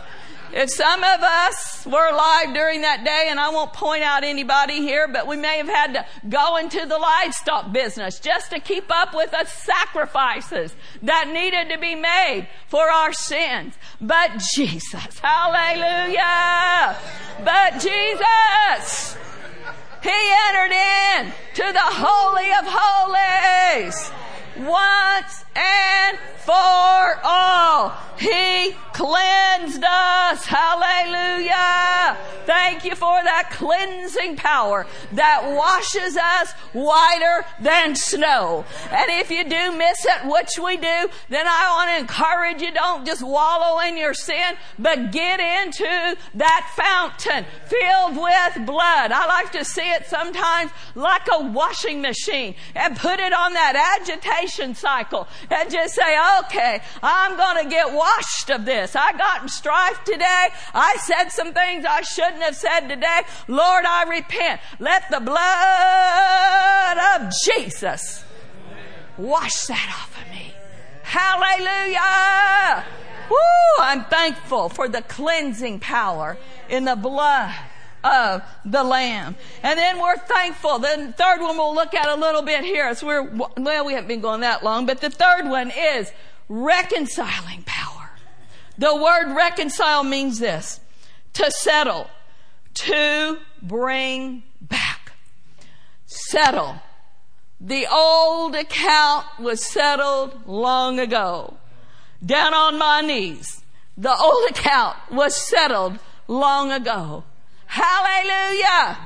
If 0.57 0.71
some 0.71 1.03
of 1.03 1.21
us 1.21 1.85
were 1.85 2.09
alive 2.09 2.55
during 2.55 2.83
that 2.83 3.05
day, 3.05 3.27
and 3.29 3.41
I 3.41 3.49
won't 3.49 3.73
point 3.73 4.05
out 4.05 4.23
anybody 4.23 4.83
here, 4.83 5.09
but 5.09 5.27
we 5.27 5.37
may 5.37 5.57
have 5.57 5.67
had 5.67 5.95
to 5.95 6.07
go 6.29 6.59
into 6.59 6.87
the 6.87 6.97
livestock 6.97 7.73
business 7.73 8.21
just 8.21 8.51
to 8.51 8.61
keep 8.61 8.85
up 8.89 9.17
with 9.17 9.33
the 9.33 9.45
sacrifices 9.47 10.77
that 11.03 11.29
needed 11.33 11.71
to 11.71 11.79
be 11.79 11.97
made 11.97 12.47
for 12.69 12.89
our 12.89 13.13
sins. 13.13 13.75
But 14.01 14.41
Jesus, 14.55 15.19
hallelujah! 15.19 16.99
But 17.45 17.81
Jesus, 17.81 19.17
He 20.05 20.33
entered 20.47 20.71
in 20.71 21.33
to 21.55 21.73
the 21.73 21.83
Holy 21.83 22.51
of 22.53 22.65
Holies 22.69 24.13
once 24.57 25.45
and 25.57 26.17
for 26.37 26.94
for 32.95 33.23
that 33.23 33.51
cleansing 33.53 34.37
power 34.37 34.87
that 35.13 35.43
washes 35.45 36.17
us 36.17 36.53
whiter 36.73 37.47
than 37.61 37.97
snow. 37.97 38.65
And 38.91 39.11
if 39.11 39.31
you 39.31 39.45
do 39.45 39.77
miss 39.77 40.05
it, 40.05 40.27
which 40.27 40.59
we 40.63 40.77
do, 40.77 41.09
then 41.29 41.47
I 41.47 41.75
want 41.77 41.91
to 41.91 42.01
encourage 42.01 42.63
you 42.63 42.73
don't 42.73 43.05
just 43.05 43.23
wallow 43.23 43.81
in 43.81 43.97
your 43.97 44.15
sin, 44.15 44.57
but 44.79 45.13
get 45.13 45.41
into 45.41 46.17
that 46.35 46.73
fountain 46.77 47.45
filled 47.67 48.17
with 48.17 48.67
blood. 48.67 49.13
I 49.13 49.27
like 49.27 49.53
to 49.53 49.65
see 49.65 49.83
it 49.83 50.07
sometimes 50.07 50.71
like 50.95 51.29
a 51.33 51.43
washing 51.43 52.01
machine 52.01 52.55
and 52.75 52.97
put 52.97 53.21
it 53.21 53.33
on 53.33 53.53
that 53.55 53.99
agitation 54.01 54.75
cycle 54.75 55.29
and 55.51 55.71
just 55.71 55.95
say, 55.95 56.17
okay, 56.41 56.81
I'm 57.03 57.37
going 57.37 57.65
to 57.65 57.71
get 57.71 57.93
washed 57.93 58.51
of 58.51 58.65
this. 58.65 58.97
I 58.97 59.13
got 59.17 59.43
in 59.43 59.49
strife 59.49 60.03
today. 60.05 60.49
I 60.73 60.97
said 61.01 61.31
some 61.31 61.53
things 61.53 61.85
I 61.85 62.03
shouldn't 62.03 62.43
have 62.43 62.57
said 62.57 62.84
today. 62.89 63.21
Lord, 63.49 63.85
I 63.85 64.05
repent. 64.09 64.61
Let 64.79 65.11
the 65.11 65.21
blood 65.21 66.99
of 67.21 67.33
Jesus 67.45 68.25
wash 69.17 69.67
that 69.67 69.89
off 69.89 70.21
of 70.21 70.31
me. 70.31 70.53
Hallelujah. 71.03 72.85
Woo, 73.31 73.37
I'm 73.81 74.05
thankful 74.05 74.69
for 74.69 74.89
the 74.89 75.03
cleansing 75.03 75.81
power 75.81 76.37
in 76.69 76.85
the 76.85 76.97
blood 76.97 77.55
of 78.03 78.43
the 78.65 78.85
Lamb. 78.85 79.35
And 79.63 79.79
then 79.79 79.99
we're 79.99 80.19
thankful. 80.19 80.79
The 80.79 81.15
third 81.17 81.41
one 81.41 81.57
we'll 81.57 81.75
look 81.75 81.95
at 81.95 82.09
a 82.09 82.15
little 82.15 82.43
bit 82.43 82.65
here. 82.65 82.95
We're, 83.03 83.23
well, 83.23 83.85
we 83.85 83.95
haven't 83.95 84.09
been 84.09 84.21
going 84.21 84.43
that 84.43 84.63
long, 84.63 84.87
but 84.87 85.01
the 85.01 85.11
third 85.11 85.49
one 85.49 85.73
is 85.75 86.13
reconciling 86.49 87.63
power. 87.65 88.11
The 88.77 88.95
word 88.95 89.35
reconcile 89.35 90.05
means 90.05 90.39
this 90.39 90.81
to 91.35 91.51
settle, 91.51 92.11
to 92.75 93.39
bring 93.63 94.43
back. 94.61 95.13
Settle. 96.07 96.77
The 97.61 97.87
old 97.91 98.55
account 98.55 99.27
was 99.41 99.65
settled 99.65 100.47
long 100.47 100.99
ago. 100.99 101.57
Down 102.25 102.53
on 102.53 102.79
my 102.79 103.01
knees. 103.01 103.63
The 103.97 104.15
old 104.15 104.51
account 104.51 104.97
was 105.11 105.37
settled 105.37 105.99
long 106.29 106.73
ago. 106.73 107.25
Hallelujah. 107.67 108.99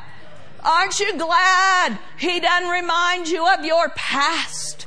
Aren't 0.65 0.99
you 0.99 1.17
glad 1.17 1.99
he 2.19 2.41
doesn't 2.41 2.69
remind 2.69 3.29
you 3.29 3.47
of 3.47 3.65
your 3.65 3.91
past? 3.91 4.87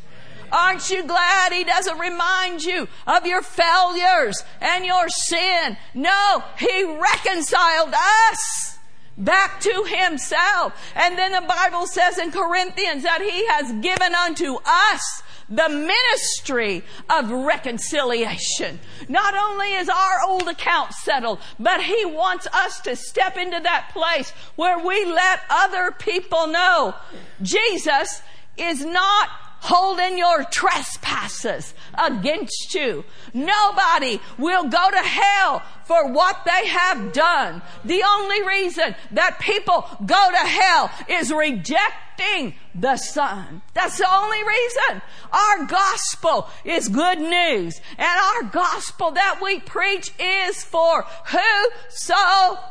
Aren't 0.52 0.89
you 0.89 1.04
glad 1.04 1.54
he 1.54 1.63
doesn't 1.63 1.98
remind 1.98 2.63
you 2.63 2.88
of 3.08 3.26
your 3.26 3.41
failures 3.41 4.44
and 4.60 4.86
your 4.86 5.08
sin? 5.08 5.78
No, 5.94 6.44
he 6.58 6.84
reconciled 6.84 7.94
us 7.94 8.71
back 9.17 9.60
to 9.62 9.86
himself. 9.88 10.74
And 10.95 11.17
then 11.17 11.32
the 11.32 11.47
Bible 11.47 11.88
says 11.88 12.17
in 12.17 12.32
Corinthians 12.32 13.04
that 13.04 13.21
he 13.21 13.45
has 13.47 13.71
given 13.82 14.15
unto 14.15 14.58
us 14.65 15.24
the 15.52 15.67
ministry 15.67 16.82
of 17.10 17.30
reconciliation. 17.30 18.80
Not 19.10 19.36
only 19.36 19.74
is 19.74 19.89
our 19.89 20.21
old 20.26 20.47
account 20.47 20.93
settled, 20.93 21.39
but 21.60 21.84
He 21.84 22.06
wants 22.06 22.47
us 22.47 22.80
to 22.82 22.95
step 22.95 23.38
into 23.38 23.60
that 23.60 23.89
place 23.91 24.32
where 24.56 24.80
we 24.80 25.06
let 25.06 25.41
other 25.50 25.91
people 25.91 26.47
know 26.47 26.95
Jesus 27.41 28.21
is 28.58 28.86
not 28.86 29.30
holding 29.62 30.17
your 30.17 30.43
trespasses 30.45 31.74
against 31.93 32.74
you. 32.74 33.06
Nobody 33.34 34.19
will 34.38 34.63
go 34.63 34.91
to 34.91 34.97
hell 34.97 35.62
for 35.86 36.12
what 36.12 36.43
they 36.45 36.67
have 36.67 37.13
done. 37.13 37.62
The 37.86 38.04
only 38.04 38.45
reason 38.45 38.95
that 39.12 39.39
people 39.39 39.86
go 40.06 40.32
to 40.32 40.38
hell 40.38 40.91
is 41.08 41.32
rejecting 41.32 42.56
the 42.74 42.97
Son. 42.97 43.62
That's 43.74 43.97
the 43.97 44.12
only 44.12 44.43
reason. 44.43 45.02
Our 45.32 45.65
gospel 45.65 46.50
is 46.65 46.89
good 46.89 47.19
news. 47.19 47.80
And 47.97 48.19
our 48.19 48.43
gospel 48.52 49.12
that 49.12 49.39
we 49.41 49.60
preach 49.60 50.12
is 50.19 50.63
for 50.63 51.06
whosoever 51.28 52.63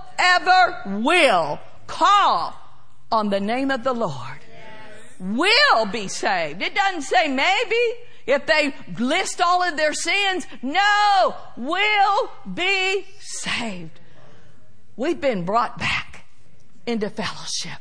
will 1.03 1.61
call 1.87 2.57
on 3.13 3.31
the 3.31 3.41
name 3.41 3.71
of 3.71 3.85
the 3.85 3.93
Lord 3.93 4.41
will 5.21 5.87
be 5.87 6.09
saved. 6.09 6.63
It 6.63 6.75
doesn't 6.75 7.03
say 7.03 7.29
maybe. 7.29 7.99
If 8.27 8.47
they 8.47 8.75
list 8.99 9.41
all 9.41 9.63
of 9.63 9.77
their 9.77 9.93
sins, 9.93 10.47
no, 10.63 11.35
will 11.57 12.31
be 12.53 13.07
saved. 13.19 13.99
We've 14.97 15.21
been 15.21 15.45
brought 15.45 15.79
back 15.79 16.27
into 16.87 17.11
fellowship. 17.11 17.81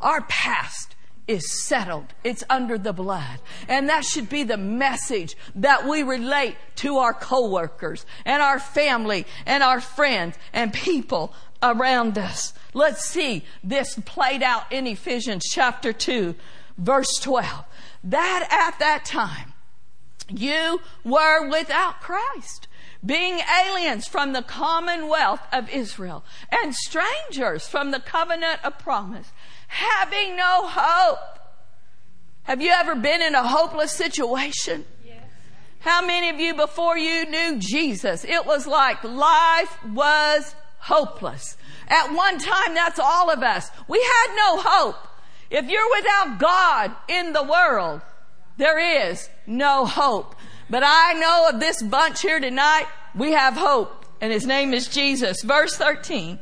Our 0.00 0.22
past 0.22 0.96
is 1.28 1.62
settled. 1.64 2.06
It's 2.24 2.42
under 2.50 2.76
the 2.76 2.92
blood. 2.92 3.38
And 3.68 3.88
that 3.88 4.04
should 4.04 4.28
be 4.28 4.42
the 4.42 4.56
message 4.56 5.36
that 5.54 5.86
we 5.86 6.02
relate 6.02 6.56
to 6.76 6.98
our 6.98 7.14
coworkers 7.14 8.04
and 8.24 8.42
our 8.42 8.58
family 8.58 9.26
and 9.46 9.62
our 9.62 9.80
friends 9.80 10.36
and 10.52 10.72
people 10.72 11.34
around 11.62 12.18
us. 12.18 12.52
Let's 12.74 13.04
see 13.04 13.44
this 13.62 13.98
played 14.04 14.42
out 14.42 14.70
in 14.72 14.86
Ephesians 14.86 15.44
chapter 15.50 15.92
2, 15.92 16.34
verse 16.78 17.18
12. 17.20 17.64
That 18.04 18.48
at 18.50 18.78
that 18.78 19.04
time, 19.04 19.52
you 20.28 20.80
were 21.04 21.48
without 21.48 22.00
Christ, 22.00 22.68
being 23.04 23.40
aliens 23.64 24.06
from 24.06 24.32
the 24.32 24.42
commonwealth 24.42 25.42
of 25.52 25.68
Israel 25.70 26.24
and 26.50 26.74
strangers 26.74 27.66
from 27.68 27.90
the 27.90 28.00
covenant 28.00 28.64
of 28.64 28.78
promise, 28.78 29.30
having 29.68 30.36
no 30.36 30.66
hope. 30.66 31.18
Have 32.44 32.60
you 32.60 32.70
ever 32.70 32.94
been 32.94 33.22
in 33.22 33.34
a 33.34 33.46
hopeless 33.46 33.92
situation? 33.92 34.84
How 35.80 36.04
many 36.04 36.28
of 36.28 36.38
you 36.38 36.54
before 36.54 36.96
you 36.96 37.26
knew 37.26 37.58
Jesus, 37.58 38.24
it 38.24 38.46
was 38.46 38.68
like 38.68 39.02
life 39.02 39.84
was 39.84 40.54
hopeless. 40.82 41.56
At 41.88 42.12
one 42.12 42.38
time, 42.38 42.74
that's 42.74 42.98
all 42.98 43.30
of 43.30 43.42
us. 43.42 43.70
We 43.88 44.00
had 44.00 44.36
no 44.36 44.58
hope. 44.58 44.96
If 45.50 45.66
you're 45.68 45.90
without 45.96 46.38
God 46.38 46.92
in 47.08 47.32
the 47.32 47.42
world, 47.42 48.00
there 48.56 49.08
is 49.08 49.28
no 49.46 49.86
hope. 49.86 50.34
But 50.68 50.82
I 50.84 51.12
know 51.14 51.50
of 51.50 51.60
this 51.60 51.82
bunch 51.82 52.22
here 52.22 52.40
tonight, 52.40 52.86
we 53.14 53.32
have 53.32 53.54
hope, 53.54 54.06
and 54.20 54.32
his 54.32 54.46
name 54.46 54.74
is 54.74 54.88
Jesus. 54.88 55.42
Verse 55.42 55.76
13. 55.76 56.38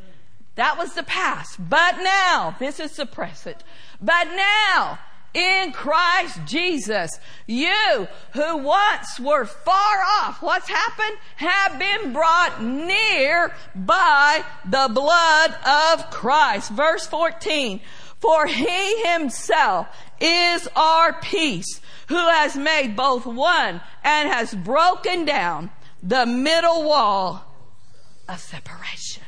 That 0.55 0.77
was 0.77 0.93
the 0.93 1.03
past. 1.03 1.57
But 1.69 1.97
now, 2.01 2.55
this 2.59 2.79
is 2.79 2.95
the 2.95 3.05
present. 3.05 3.63
But 4.01 4.25
now, 4.25 4.99
in 5.33 5.71
Christ 5.71 6.39
Jesus. 6.45 7.11
You 7.47 8.07
who 8.33 8.57
once 8.57 9.19
were 9.19 9.45
far 9.45 10.01
off, 10.21 10.41
what's 10.41 10.67
happened? 10.67 11.17
Have 11.37 11.79
been 11.79 12.13
brought 12.13 12.61
near 12.61 13.53
by 13.75 14.43
the 14.65 14.89
blood 14.93 15.55
of 15.65 16.09
Christ. 16.11 16.71
Verse 16.71 17.07
14. 17.07 17.81
For 18.19 18.45
he 18.45 19.03
himself 19.03 19.87
is 20.19 20.67
our 20.75 21.13
peace, 21.21 21.81
who 22.07 22.15
has 22.15 22.55
made 22.55 22.95
both 22.95 23.25
one 23.25 23.81
and 24.03 24.29
has 24.29 24.53
broken 24.53 25.25
down 25.25 25.71
the 26.03 26.25
middle 26.25 26.83
wall 26.83 27.45
of 28.29 28.39
separation. 28.39 29.23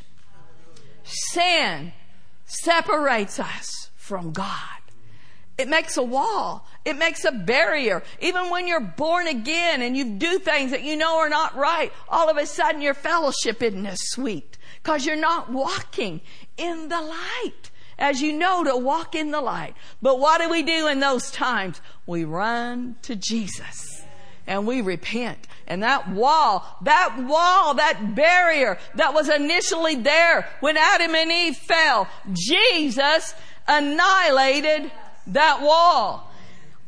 Sin 1.03 1.93
separates 2.45 3.39
us 3.39 3.89
from 3.95 4.31
God. 4.31 4.83
It 5.57 5.67
makes 5.67 5.97
a 5.97 6.03
wall. 6.03 6.67
It 6.83 6.97
makes 6.97 7.25
a 7.25 7.31
barrier. 7.31 8.03
Even 8.19 8.49
when 8.49 8.67
you're 8.67 8.79
born 8.79 9.27
again 9.27 9.81
and 9.81 9.95
you 9.95 10.15
do 10.15 10.39
things 10.39 10.71
that 10.71 10.83
you 10.83 10.95
know 10.95 11.19
are 11.19 11.29
not 11.29 11.55
right, 11.55 11.91
all 12.09 12.29
of 12.29 12.37
a 12.37 12.45
sudden 12.45 12.81
your 12.81 12.95
fellowship 12.95 13.61
isn't 13.61 13.85
as 13.85 13.99
sweet 14.09 14.57
because 14.81 15.05
you're 15.05 15.15
not 15.15 15.51
walking 15.51 16.21
in 16.57 16.89
the 16.89 17.01
light 17.01 17.71
as 17.99 18.21
you 18.21 18.33
know 18.33 18.63
to 18.63 18.75
walk 18.75 19.13
in 19.13 19.31
the 19.31 19.41
light. 19.41 19.75
But 20.01 20.19
what 20.19 20.41
do 20.41 20.49
we 20.49 20.63
do 20.63 20.87
in 20.87 20.99
those 20.99 21.29
times? 21.29 21.81
We 22.07 22.23
run 22.23 22.95
to 23.03 23.15
Jesus 23.15 24.03
and 24.47 24.67
we 24.67 24.81
repent. 24.81 25.47
And 25.67 25.83
that 25.83 26.09
wall, 26.09 26.65
that 26.81 27.15
wall, 27.27 27.75
that 27.75 28.15
barrier 28.15 28.77
that 28.95 29.13
was 29.13 29.29
initially 29.29 29.95
there 29.95 30.49
when 30.59 30.77
Adam 30.77 31.15
and 31.15 31.31
Eve 31.31 31.55
fell, 31.55 32.07
Jesus 32.33 33.33
annihilated 33.67 34.91
that 35.27 35.62
wall. 35.62 36.31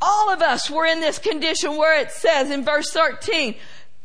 All 0.01 0.31
of 0.31 0.41
us 0.41 0.69
were 0.69 0.85
in 0.85 0.99
this 0.99 1.19
condition 1.19 1.77
where 1.77 1.99
it 1.99 2.11
says 2.11 2.51
in 2.51 2.63
verse 2.63 2.91
13, 2.91 3.55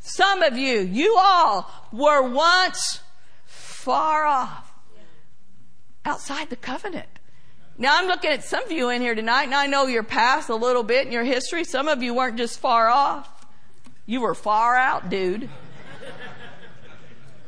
some 0.01 0.43
of 0.43 0.57
you, 0.57 0.81
you 0.81 1.17
all 1.19 1.71
were 1.93 2.23
once 2.23 3.01
far 3.45 4.25
off 4.25 4.73
outside 6.05 6.49
the 6.49 6.57
covenant. 6.57 7.09
Now 7.77 7.99
I'm 7.99 8.07
looking 8.07 8.31
at 8.31 8.45
some 8.45 8.65
of 8.65 8.73
you 8.73 8.91
in 8.91 9.01
here 9.01 9.15
tonight 9.15 9.45
and 9.45 9.55
I 9.55 9.67
know 9.67 9.87
your 9.87 10.03
past 10.03 10.49
a 10.49 10.55
little 10.55 10.83
bit 10.83 11.05
and 11.05 11.13
your 11.13 11.25
history. 11.25 11.65
Some 11.65 11.89
of 11.89 12.03
you 12.03 12.15
weren't 12.15 12.37
just 12.37 12.59
far 12.59 12.89
off. 12.89 13.47
You 14.07 14.21
were 14.23 14.35
far 14.35 14.77
out, 14.77 15.09
dude. 15.09 15.49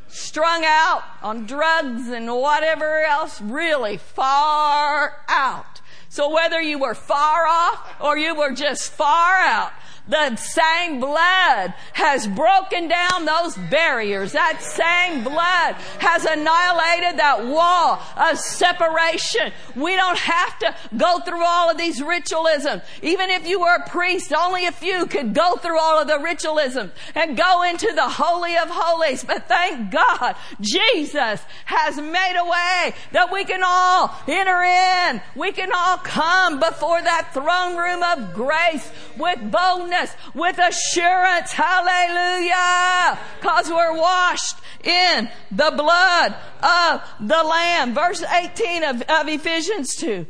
Strung 0.08 0.62
out 0.64 1.02
on 1.22 1.46
drugs 1.46 2.08
and 2.08 2.28
whatever 2.34 3.00
else, 3.02 3.40
really 3.40 3.96
far 3.96 5.16
out. 5.26 5.71
So 6.12 6.28
whether 6.28 6.60
you 6.60 6.78
were 6.78 6.94
far 6.94 7.46
off 7.46 7.90
or 7.98 8.18
you 8.18 8.34
were 8.34 8.52
just 8.52 8.92
far 8.92 9.38
out, 9.38 9.72
the 10.08 10.34
same 10.34 10.98
blood 10.98 11.74
has 11.92 12.26
broken 12.26 12.88
down 12.88 13.24
those 13.24 13.56
barriers. 13.70 14.32
That 14.32 14.60
same 14.60 15.22
blood 15.22 15.76
has 16.00 16.24
annihilated 16.24 17.20
that 17.20 17.46
wall 17.46 18.02
of 18.16 18.36
separation. 18.38 19.52
We 19.76 19.94
don't 19.94 20.18
have 20.18 20.58
to 20.58 20.74
go 20.96 21.20
through 21.20 21.44
all 21.44 21.70
of 21.70 21.78
these 21.78 22.02
ritualism. 22.02 22.82
Even 23.02 23.30
if 23.30 23.46
you 23.46 23.60
were 23.60 23.76
a 23.76 23.88
priest, 23.88 24.32
only 24.32 24.66
a 24.66 24.72
few 24.72 25.06
could 25.06 25.34
go 25.34 25.54
through 25.56 25.78
all 25.78 26.00
of 26.00 26.08
the 26.08 26.18
ritualism 26.18 26.90
and 27.14 27.36
go 27.36 27.62
into 27.62 27.92
the 27.94 28.08
Holy 28.08 28.56
of 28.56 28.68
Holies. 28.70 29.22
But 29.22 29.46
thank 29.46 29.92
God, 29.92 30.34
Jesus 30.60 31.40
has 31.64 31.96
made 31.96 32.36
a 32.38 32.44
way 32.44 32.94
that 33.12 33.32
we 33.32 33.44
can 33.44 33.62
all 33.64 34.12
enter 34.26 34.62
in. 34.62 35.22
We 35.36 35.52
can 35.52 35.70
all 35.72 35.98
come 35.98 36.58
before 36.58 37.00
that 37.00 37.30
throne 37.32 37.76
room 37.76 38.02
of 38.02 38.34
grace 38.34 38.90
with 39.16 39.38
boldness 39.50 40.01
with 40.34 40.58
assurance. 40.58 41.52
Hallelujah. 41.52 43.18
Cause 43.40 43.70
we're 43.70 43.96
washed 43.96 44.56
in 44.84 45.28
the 45.50 45.72
blood 45.76 46.34
of 46.62 47.02
the 47.20 47.42
Lamb. 47.42 47.94
Verse 47.94 48.22
18 48.22 48.84
of, 48.84 49.02
of 49.02 49.28
Ephesians 49.28 49.94
2. 49.96 50.26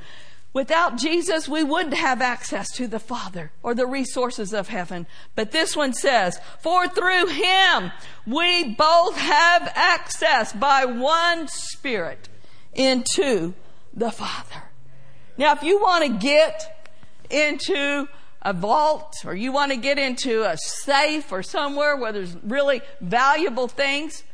Without 0.55 0.99
Jesus, 0.99 1.49
we 1.49 1.65
wouldn't 1.65 1.95
have 1.95 2.21
access 2.21 2.71
to 2.73 2.87
the 2.87 2.99
Father 2.99 3.53
or 3.63 3.75
the 3.75 3.87
resources 3.87 4.53
of 4.53 4.69
heaven. 4.69 5.07
But 5.35 5.51
this 5.51 5.75
one 5.75 5.95
says, 5.95 6.39
for 6.61 6.87
through 6.89 7.29
Him 7.29 7.91
we 8.27 8.75
both 8.75 9.17
have 9.17 9.73
access 9.75 10.53
by 10.53 10.85
one 10.85 11.49
Spirit 11.49 12.29
into 12.75 13.55
the 13.95 14.11
Father. 14.11 14.65
Now, 15.39 15.53
if 15.53 15.63
you 15.63 15.81
want 15.81 16.05
to 16.05 16.19
get 16.19 16.87
into 17.31 18.09
a 18.43 18.53
vault 18.53 19.15
or 19.25 19.35
you 19.35 19.53
want 19.53 19.73
to 19.73 19.79
get 19.79 19.99
into 19.99 20.43
a 20.43 20.57
safe 20.57 21.31
or 21.33 21.43
somewhere 21.43 21.97
where 21.97 22.13
there's 22.13 22.37
really 22.43 22.83
valuable 23.01 23.69
things, 23.69 24.25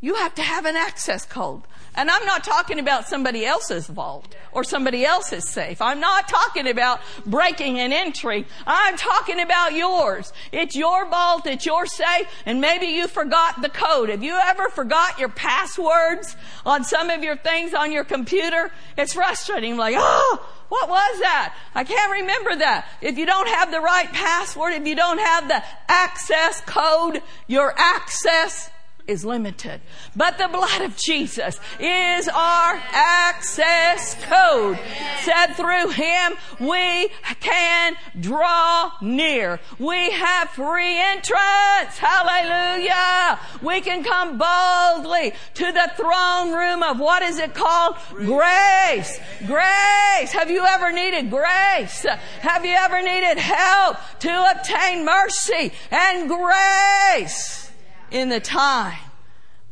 you 0.00 0.14
have 0.14 0.34
to 0.34 0.42
have 0.42 0.64
an 0.64 0.76
access 0.76 1.26
code. 1.26 1.62
And 1.94 2.10
I'm 2.10 2.24
not 2.24 2.44
talking 2.44 2.78
about 2.78 3.08
somebody 3.08 3.44
else's 3.44 3.86
vault 3.86 4.34
or 4.52 4.62
somebody 4.62 5.04
else's 5.04 5.48
safe. 5.48 5.82
I'm 5.82 6.00
not 6.00 6.28
talking 6.28 6.68
about 6.68 7.00
breaking 7.26 7.78
an 7.78 7.92
entry. 7.92 8.46
I'm 8.66 8.96
talking 8.96 9.40
about 9.40 9.72
yours. 9.72 10.32
It's 10.52 10.76
your 10.76 11.08
vault, 11.08 11.46
it's 11.46 11.66
your 11.66 11.86
safe, 11.86 12.26
and 12.46 12.60
maybe 12.60 12.86
you 12.86 13.08
forgot 13.08 13.60
the 13.60 13.68
code. 13.68 14.08
Have 14.08 14.22
you 14.22 14.38
ever 14.40 14.68
forgot 14.68 15.18
your 15.18 15.28
passwords 15.30 16.36
on 16.64 16.84
some 16.84 17.10
of 17.10 17.24
your 17.24 17.36
things 17.36 17.74
on 17.74 17.90
your 17.90 18.04
computer? 18.04 18.70
It's 18.96 19.14
frustrating. 19.14 19.76
Like, 19.76 19.96
oh, 19.98 20.48
what 20.68 20.88
was 20.88 21.20
that? 21.20 21.56
I 21.74 21.82
can't 21.82 22.12
remember 22.12 22.56
that. 22.56 22.88
If 23.00 23.18
you 23.18 23.26
don't 23.26 23.48
have 23.48 23.72
the 23.72 23.80
right 23.80 24.10
password, 24.12 24.74
if 24.74 24.86
you 24.86 24.94
don't 24.94 25.18
have 25.18 25.48
the 25.48 25.62
access 25.88 26.60
code, 26.60 27.22
your 27.48 27.74
access 27.76 28.70
is 29.10 29.24
limited. 29.24 29.80
But 30.14 30.38
the 30.38 30.48
blood 30.48 30.82
of 30.82 30.96
Jesus 30.96 31.58
is 31.80 32.28
our 32.28 32.80
access 32.92 34.14
code. 34.24 34.78
Said 35.22 35.54
through 35.54 35.90
Him, 35.90 36.34
we 36.60 37.10
can 37.40 37.96
draw 38.18 38.92
near. 39.02 39.58
We 39.78 40.10
have 40.12 40.50
free 40.50 40.96
entrance. 40.96 41.98
Hallelujah. 41.98 43.38
We 43.62 43.80
can 43.80 44.04
come 44.04 44.38
boldly 44.38 45.32
to 45.54 45.72
the 45.72 45.90
throne 45.96 46.52
room 46.52 46.82
of 46.82 47.00
what 47.00 47.22
is 47.22 47.38
it 47.38 47.54
called? 47.54 47.96
Grace. 48.14 49.18
Grace. 49.46 50.32
Have 50.32 50.50
you 50.50 50.64
ever 50.64 50.92
needed 50.92 51.30
grace? 51.30 52.06
Have 52.40 52.64
you 52.64 52.74
ever 52.74 53.02
needed 53.02 53.38
help 53.38 53.96
to 54.20 54.50
obtain 54.52 55.04
mercy 55.04 55.72
and 55.90 56.28
grace? 56.28 57.69
In 58.10 58.28
the 58.28 58.40
time 58.40 58.98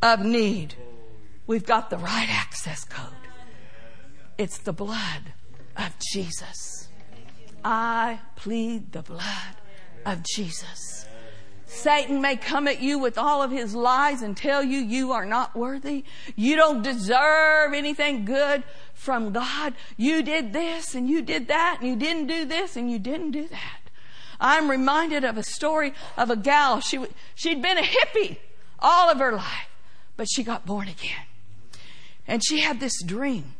of 0.03 0.20
need, 0.20 0.74
we've 1.46 1.66
got 1.66 1.90
the 1.90 1.98
right 1.98 2.29
access 2.31 2.85
code. 2.85 3.12
It's 4.37 4.59
the 4.59 4.72
blood 4.72 5.33
of 5.77 5.94
Jesus. 6.12 6.88
I 7.64 8.20
plead 8.37 8.92
the 8.92 9.03
blood 9.03 9.57
of 10.07 10.22
Jesus. 10.22 11.07
Satan 11.66 12.22
may 12.22 12.37
come 12.37 12.66
at 12.66 12.81
you 12.81 12.98
with 12.98 13.18
all 13.18 13.42
of 13.42 13.51
his 13.51 13.74
lies 13.74 14.22
and 14.22 14.37
tell 14.37 14.62
you 14.62 14.79
you 14.79 15.12
are 15.12 15.27
not 15.27 15.55
worthy. 15.55 16.05
You 16.35 16.57
don't 16.57 16.83
deserve 16.83 17.74
anything 17.74 18.24
good 18.24 18.64
from 18.94 19.33
God. 19.33 19.74
You 19.96 20.22
did 20.22 20.53
this 20.55 20.94
and 20.94 21.11
you 21.11 21.20
did 21.20 21.48
that 21.48 21.79
and 21.81 21.88
you 21.88 21.96
didn't 21.96 22.27
do 22.27 22.46
this 22.46 22.77
and 22.77 22.90
you 22.90 22.98
didn't 22.98 23.33
do 23.33 23.48
that. 23.48 23.88
I'm 24.40 24.70
reminded 24.70 25.24
of 25.24 25.37
a 25.37 25.42
story 25.42 25.94
of 26.16 26.31
a 26.31 26.37
gal. 26.37 26.81
She, 26.81 27.05
she'd 27.35 27.62
been 27.62 27.79
a 27.79 27.83
hippie 27.83 28.38
all 28.79 29.11
of 29.11 29.18
her 29.18 29.33
life, 29.33 29.68
but 30.16 30.29
she 30.31 30.42
got 30.42 30.66
born 30.66 30.88
again. 30.88 31.27
And 32.27 32.42
she 32.44 32.61
had 32.61 32.81
this 32.81 33.03
dream. 33.03 33.55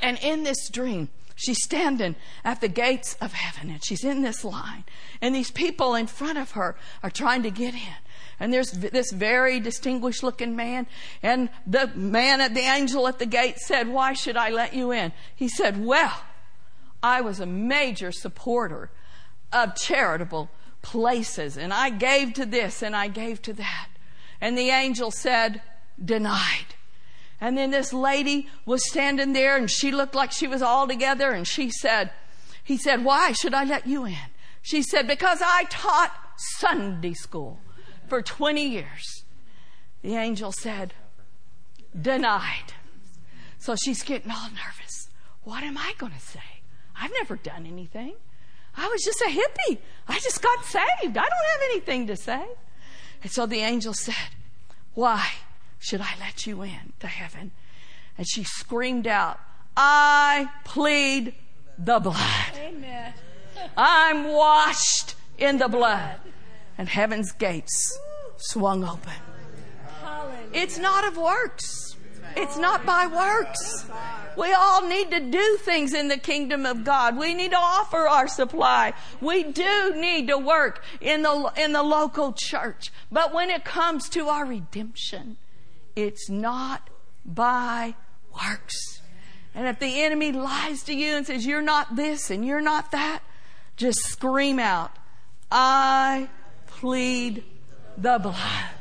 And 0.00 0.18
in 0.22 0.44
this 0.44 0.68
dream, 0.68 1.08
she's 1.34 1.62
standing 1.62 2.16
at 2.44 2.60
the 2.60 2.68
gates 2.68 3.16
of 3.20 3.32
heaven 3.32 3.70
and 3.70 3.84
she's 3.84 4.04
in 4.04 4.22
this 4.22 4.44
line. 4.44 4.84
And 5.20 5.34
these 5.34 5.50
people 5.50 5.94
in 5.94 6.06
front 6.06 6.38
of 6.38 6.52
her 6.52 6.76
are 7.02 7.10
trying 7.10 7.42
to 7.42 7.50
get 7.50 7.74
in. 7.74 7.96
And 8.38 8.52
there's 8.52 8.70
this 8.70 9.12
very 9.12 9.60
distinguished 9.60 10.22
looking 10.22 10.56
man. 10.56 10.86
And 11.22 11.48
the 11.66 11.86
man 11.94 12.42
at 12.42 12.54
the 12.54 12.60
angel 12.60 13.08
at 13.08 13.18
the 13.18 13.26
gate 13.26 13.58
said, 13.58 13.88
Why 13.88 14.12
should 14.12 14.36
I 14.36 14.50
let 14.50 14.74
you 14.74 14.92
in? 14.92 15.12
He 15.34 15.48
said, 15.48 15.82
Well, 15.82 16.22
I 17.02 17.22
was 17.22 17.40
a 17.40 17.46
major 17.46 18.12
supporter 18.12 18.90
of 19.52 19.74
charitable 19.76 20.50
places. 20.82 21.56
And 21.56 21.72
I 21.72 21.90
gave 21.90 22.34
to 22.34 22.46
this 22.46 22.82
and 22.82 22.94
I 22.94 23.08
gave 23.08 23.42
to 23.42 23.52
that. 23.54 23.88
And 24.40 24.56
the 24.56 24.70
angel 24.70 25.10
said, 25.10 25.62
Denied. 26.02 26.74
And 27.40 27.56
then 27.56 27.70
this 27.70 27.92
lady 27.92 28.48
was 28.64 28.86
standing 28.88 29.32
there 29.32 29.56
and 29.56 29.70
she 29.70 29.90
looked 29.90 30.14
like 30.14 30.32
she 30.32 30.46
was 30.46 30.62
all 30.62 30.86
together 30.86 31.30
and 31.30 31.46
she 31.46 31.70
said, 31.70 32.10
He 32.62 32.76
said, 32.76 33.04
Why 33.04 33.32
should 33.32 33.54
I 33.54 33.64
let 33.64 33.86
you 33.86 34.04
in? 34.04 34.16
She 34.62 34.82
said, 34.82 35.06
Because 35.06 35.40
I 35.44 35.64
taught 35.70 36.12
Sunday 36.58 37.14
school 37.14 37.60
for 38.08 38.22
20 38.22 38.66
years. 38.66 39.24
The 40.02 40.16
angel 40.16 40.52
said, 40.52 40.94
Denied. 42.00 42.74
So 43.58 43.74
she's 43.74 44.02
getting 44.02 44.30
all 44.30 44.48
nervous. 44.50 45.08
What 45.42 45.62
am 45.62 45.78
I 45.78 45.94
going 45.98 46.12
to 46.12 46.20
say? 46.20 46.40
I've 46.94 47.12
never 47.12 47.36
done 47.36 47.66
anything. 47.66 48.14
I 48.76 48.88
was 48.88 49.02
just 49.02 49.20
a 49.22 49.30
hippie. 49.30 49.78
I 50.08 50.18
just 50.18 50.42
got 50.42 50.64
saved. 50.64 51.16
I 51.16 51.22
don't 51.22 51.22
have 51.22 51.70
anything 51.70 52.06
to 52.08 52.16
say. 52.16 52.44
And 53.22 53.32
so 53.32 53.46
the 53.46 53.58
angel 53.60 53.94
said, 53.94 54.14
Why 54.94 55.26
should 55.78 56.00
I 56.00 56.14
let 56.20 56.46
you 56.46 56.62
in 56.62 56.92
to 57.00 57.06
heaven? 57.06 57.52
And 58.18 58.26
she 58.28 58.44
screamed 58.44 59.06
out, 59.06 59.40
I 59.76 60.48
plead 60.64 61.34
the 61.78 61.98
blood. 61.98 62.52
Amen. 62.56 63.12
I'm 63.76 64.32
washed 64.32 65.14
in 65.38 65.58
the 65.58 65.68
blood. 65.68 66.18
And 66.78 66.88
heaven's 66.88 67.32
gates 67.32 67.98
swung 68.36 68.84
open. 68.84 69.12
It's 70.52 70.78
not 70.78 71.06
of 71.06 71.16
works. 71.16 71.95
It's 72.36 72.56
not 72.56 72.84
by 72.84 73.06
works. 73.06 73.86
We 74.36 74.52
all 74.52 74.86
need 74.86 75.10
to 75.10 75.20
do 75.20 75.56
things 75.62 75.94
in 75.94 76.08
the 76.08 76.18
kingdom 76.18 76.66
of 76.66 76.84
God. 76.84 77.16
We 77.16 77.32
need 77.32 77.52
to 77.52 77.58
offer 77.58 78.06
our 78.06 78.28
supply. 78.28 78.92
We 79.20 79.42
do 79.44 79.94
need 79.96 80.28
to 80.28 80.36
work 80.36 80.82
in 81.00 81.22
the, 81.22 81.52
in 81.56 81.72
the 81.72 81.82
local 81.82 82.34
church. 82.36 82.92
But 83.10 83.32
when 83.32 83.48
it 83.48 83.64
comes 83.64 84.10
to 84.10 84.28
our 84.28 84.44
redemption, 84.44 85.38
it's 85.94 86.28
not 86.28 86.90
by 87.24 87.94
works. 88.30 89.00
And 89.54 89.66
if 89.66 89.78
the 89.78 90.02
enemy 90.02 90.32
lies 90.32 90.82
to 90.82 90.94
you 90.94 91.16
and 91.16 91.26
says, 91.26 91.46
you're 91.46 91.62
not 91.62 91.96
this 91.96 92.30
and 92.30 92.44
you're 92.44 92.60
not 92.60 92.92
that, 92.92 93.22
just 93.76 94.00
scream 94.00 94.58
out, 94.58 94.90
I 95.50 96.28
plead 96.66 97.42
the 97.96 98.18
blood. 98.18 98.74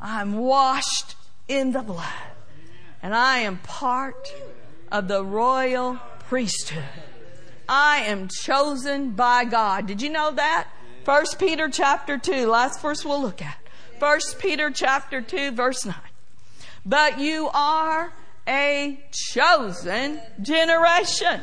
I'm 0.00 0.38
washed 0.38 1.16
in 1.48 1.72
the 1.72 1.82
blood. 1.82 2.35
And 3.06 3.14
I 3.14 3.38
am 3.38 3.58
part 3.58 4.34
of 4.90 5.06
the 5.06 5.24
royal 5.24 6.00
priesthood. 6.28 6.82
I 7.68 7.98
am 7.98 8.26
chosen 8.26 9.12
by 9.12 9.44
God. 9.44 9.86
Did 9.86 10.02
you 10.02 10.10
know 10.10 10.32
that? 10.32 10.66
First 11.04 11.38
Peter 11.38 11.68
chapter 11.68 12.18
2, 12.18 12.48
last 12.48 12.82
verse 12.82 13.04
we'll 13.04 13.22
look 13.22 13.40
at. 13.40 13.58
First 14.00 14.40
Peter 14.40 14.72
chapter 14.72 15.20
2, 15.20 15.52
verse 15.52 15.86
9. 15.86 15.94
But 16.84 17.20
you 17.20 17.48
are 17.54 18.12
a 18.48 18.98
chosen 19.12 20.20
generation, 20.42 21.42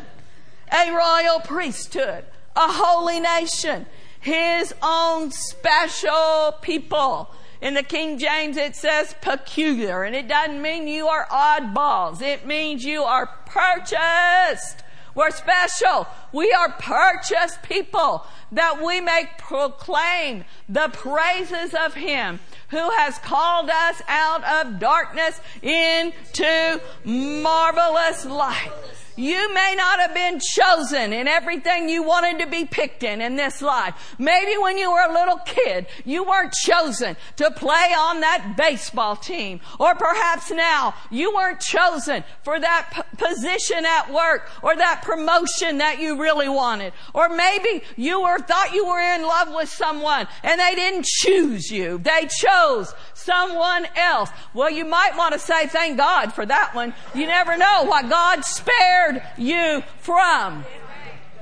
a 0.69 0.91
royal 0.91 1.39
priesthood, 1.39 2.25
a 2.57 2.67
holy 2.73 3.21
nation, 3.21 3.85
his 4.19 4.73
own 4.83 5.31
special 5.31 6.55
people. 6.61 7.33
In 7.63 7.75
the 7.75 7.81
King 7.81 8.17
James, 8.17 8.57
it 8.57 8.75
says 8.75 9.15
peculiar, 9.21 10.03
and 10.03 10.13
it 10.13 10.27
doesn't 10.27 10.61
mean 10.61 10.85
you 10.85 11.07
are 11.07 11.25
oddballs. 11.27 12.21
It 12.21 12.45
means 12.45 12.83
you 12.83 13.03
are 13.03 13.27
purchased. 13.45 14.83
We're 15.15 15.31
special. 15.31 16.05
We 16.33 16.51
are 16.51 16.73
purchased 16.73 17.63
people 17.63 18.25
that 18.51 18.83
we 18.83 18.99
may 18.99 19.29
proclaim 19.37 20.43
the 20.67 20.89
praises 20.89 21.73
of 21.73 21.93
Him 21.93 22.41
who 22.67 22.89
has 22.97 23.17
called 23.19 23.69
us 23.69 24.01
out 24.09 24.43
of 24.43 24.79
darkness 24.79 25.39
into 25.61 26.81
marvelous 27.05 28.25
light. 28.25 28.71
You 29.15 29.53
may 29.53 29.75
not 29.77 29.99
have 29.99 30.13
been 30.13 30.39
chosen 30.39 31.13
in 31.13 31.27
everything 31.27 31.89
you 31.89 32.03
wanted 32.03 32.39
to 32.39 32.47
be 32.47 32.65
picked 32.65 33.03
in 33.03 33.21
in 33.21 33.35
this 33.35 33.61
life. 33.61 34.15
Maybe 34.17 34.57
when 34.57 34.77
you 34.77 34.91
were 34.91 35.05
a 35.07 35.13
little 35.13 35.37
kid, 35.45 35.87
you 36.05 36.23
weren't 36.23 36.53
chosen 36.53 37.15
to 37.37 37.51
play 37.51 37.93
on 37.97 38.21
that 38.21 38.55
baseball 38.57 39.15
team. 39.15 39.61
Or 39.79 39.93
perhaps 39.95 40.51
now, 40.51 40.95
you 41.11 41.33
weren't 41.33 41.59
chosen 41.59 42.23
for 42.43 42.59
that 42.59 42.89
p- 42.91 43.17
position 43.17 43.85
at 43.85 44.11
work 44.11 44.49
or 44.61 44.75
that 44.75 45.01
promotion 45.03 45.77
that 45.77 45.99
you 45.99 46.19
really 46.19 46.49
wanted. 46.49 46.93
Or 47.13 47.29
maybe 47.29 47.83
you 47.95 48.21
were, 48.21 48.39
thought 48.39 48.73
you 48.73 48.85
were 48.85 48.99
in 48.99 49.23
love 49.23 49.53
with 49.53 49.69
someone 49.69 50.27
and 50.41 50.59
they 50.59 50.75
didn't 50.75 51.05
choose 51.05 51.69
you. 51.69 51.99
They 51.99 52.27
chose 52.29 52.93
someone 53.23 53.87
else. 53.95 54.29
Well, 54.53 54.69
you 54.69 54.85
might 54.85 55.15
want 55.17 55.33
to 55.33 55.39
say 55.39 55.67
thank 55.67 55.97
God 55.97 56.33
for 56.33 56.45
that 56.45 56.73
one. 56.73 56.93
You 57.13 57.27
never 57.27 57.57
know 57.57 57.83
what 57.85 58.09
God 58.09 58.43
spared 58.45 59.23
you 59.37 59.83
from. 59.99 60.65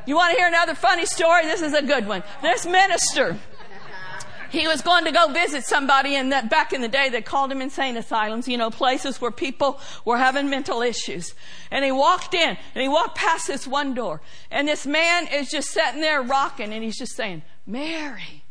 You 0.05 0.15
want 0.15 0.31
to 0.31 0.37
hear 0.37 0.47
another 0.47 0.75
funny 0.75 1.05
story? 1.05 1.43
This 1.43 1.61
is 1.61 1.73
a 1.73 1.81
good 1.81 2.07
one. 2.07 2.23
This 2.41 2.65
minister, 2.65 3.37
he 4.51 4.67
was 4.67 4.81
going 4.81 5.05
to 5.05 5.11
go 5.11 5.31
visit 5.31 5.63
somebody 5.63 6.15
and 6.15 6.29
back 6.49 6.73
in 6.73 6.81
the 6.81 6.87
day 6.87 7.09
they 7.09 7.21
called 7.21 7.51
them 7.51 7.61
insane 7.61 7.95
asylums, 7.95 8.47
you 8.47 8.57
know, 8.57 8.69
places 8.69 9.21
where 9.21 9.31
people 9.31 9.79
were 10.03 10.17
having 10.17 10.49
mental 10.49 10.81
issues. 10.81 11.33
And 11.69 11.85
he 11.85 11.91
walked 11.91 12.33
in 12.33 12.57
and 12.75 12.81
he 12.81 12.87
walked 12.87 13.15
past 13.15 13.47
this 13.47 13.67
one 13.67 13.93
door 13.93 14.21
and 14.49 14.67
this 14.67 14.85
man 14.85 15.27
is 15.27 15.49
just 15.49 15.69
sitting 15.69 16.01
there 16.01 16.21
rocking 16.21 16.73
and 16.73 16.83
he's 16.83 16.97
just 16.97 17.15
saying, 17.15 17.43
Mary, 17.65 18.43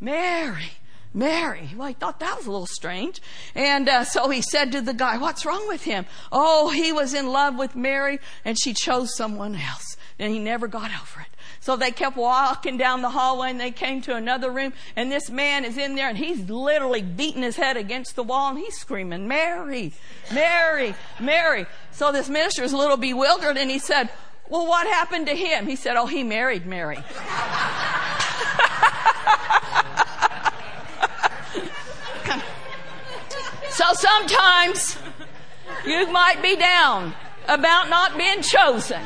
Mary, 0.00 0.72
Mary. 1.16 1.70
Well, 1.74 1.88
he 1.88 1.94
thought 1.94 2.20
that 2.20 2.36
was 2.36 2.46
a 2.46 2.50
little 2.50 2.66
strange. 2.66 3.22
And 3.54 3.88
uh, 3.88 4.04
so 4.04 4.28
he 4.28 4.42
said 4.42 4.70
to 4.72 4.82
the 4.82 4.92
guy, 4.92 5.16
What's 5.16 5.46
wrong 5.46 5.66
with 5.66 5.82
him? 5.82 6.04
Oh, 6.30 6.68
he 6.68 6.92
was 6.92 7.14
in 7.14 7.28
love 7.28 7.56
with 7.56 7.74
Mary 7.74 8.20
and 8.44 8.58
she 8.60 8.74
chose 8.74 9.16
someone 9.16 9.54
else. 9.54 9.96
And 10.18 10.32
he 10.32 10.38
never 10.38 10.68
got 10.68 10.90
over 10.90 11.22
it. 11.22 11.28
So 11.60 11.74
they 11.74 11.90
kept 11.90 12.16
walking 12.16 12.76
down 12.76 13.02
the 13.02 13.10
hallway 13.10 13.50
and 13.50 13.58
they 13.58 13.70
came 13.70 14.02
to 14.02 14.14
another 14.14 14.50
room 14.50 14.72
and 14.94 15.10
this 15.10 15.30
man 15.30 15.64
is 15.64 15.76
in 15.78 15.94
there 15.94 16.08
and 16.08 16.16
he's 16.16 16.48
literally 16.48 17.02
beating 17.02 17.42
his 17.42 17.56
head 17.56 17.76
against 17.76 18.14
the 18.14 18.22
wall 18.22 18.50
and 18.50 18.58
he's 18.58 18.76
screaming, 18.76 19.26
Mary, 19.26 19.92
Mary, 20.32 20.94
Mary. 21.18 21.66
So 21.92 22.12
this 22.12 22.28
minister 22.28 22.62
is 22.62 22.72
a 22.72 22.76
little 22.76 22.96
bewildered 22.96 23.56
and 23.56 23.70
he 23.70 23.78
said, 23.78 24.10
well, 24.48 24.66
what 24.66 24.86
happened 24.86 25.26
to 25.26 25.34
him? 25.34 25.66
He 25.66 25.76
said, 25.76 25.96
oh, 25.96 26.06
he 26.06 26.22
married 26.22 26.66
Mary. 26.66 27.02
So 33.76 33.84
sometimes 33.92 34.96
you 35.84 36.10
might 36.10 36.40
be 36.40 36.56
down 36.56 37.12
about 37.46 37.90
not 37.90 38.16
being 38.16 38.40
chosen, 38.40 39.02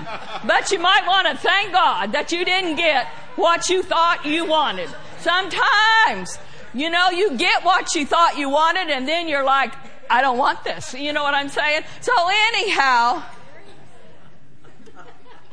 but 0.47 0.71
you 0.71 0.79
might 0.79 1.05
want 1.09 1.27
to 1.27 1.37
thank 1.37 1.73
God 1.73 2.13
that 2.13 2.31
you 2.31 2.45
didn't 2.45 2.77
get 2.77 3.09
what 3.35 3.69
you 3.69 3.83
thought 3.83 4.25
you 4.25 4.47
wanted. 4.47 4.89
Sometimes, 5.19 6.39
you 6.73 6.89
know, 6.89 7.11
you 7.11 7.37
get 7.37 7.65
what 7.65 7.97
you 7.97 8.07
thought 8.07 8.39
you 8.39 8.49
wanted 8.49 8.91
and 8.91 9.09
then 9.09 9.27
you're 9.27 9.43
like, 9.43 9.75
I 10.09 10.23
don't 10.23 10.39
want 10.39 10.63
this. 10.63 10.95
You 10.95 11.13
know 11.13 11.25
what 11.25 11.35
I'm 11.35 11.49
saying? 11.49 11.83
So 12.01 12.13
anyhow, 12.53 13.25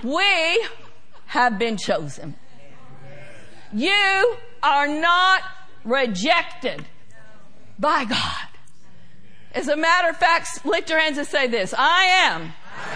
we 0.04 0.64
have 1.26 1.58
been 1.58 1.78
chosen. 1.78 2.36
You 3.74 4.38
are 4.62 4.88
not 4.88 5.42
rejected 5.84 6.86
by 7.80 8.06
God. 8.06 8.48
As 9.58 9.68
a 9.70 9.76
matter 9.76 10.10
of 10.10 10.18
fact, 10.18 10.64
lift 10.68 10.88
your 10.88 11.00
hands 11.00 11.18
and 11.18 11.26
say 11.26 11.48
this 11.48 11.74
I 11.76 12.04
am, 12.04 12.54
I 12.76 12.94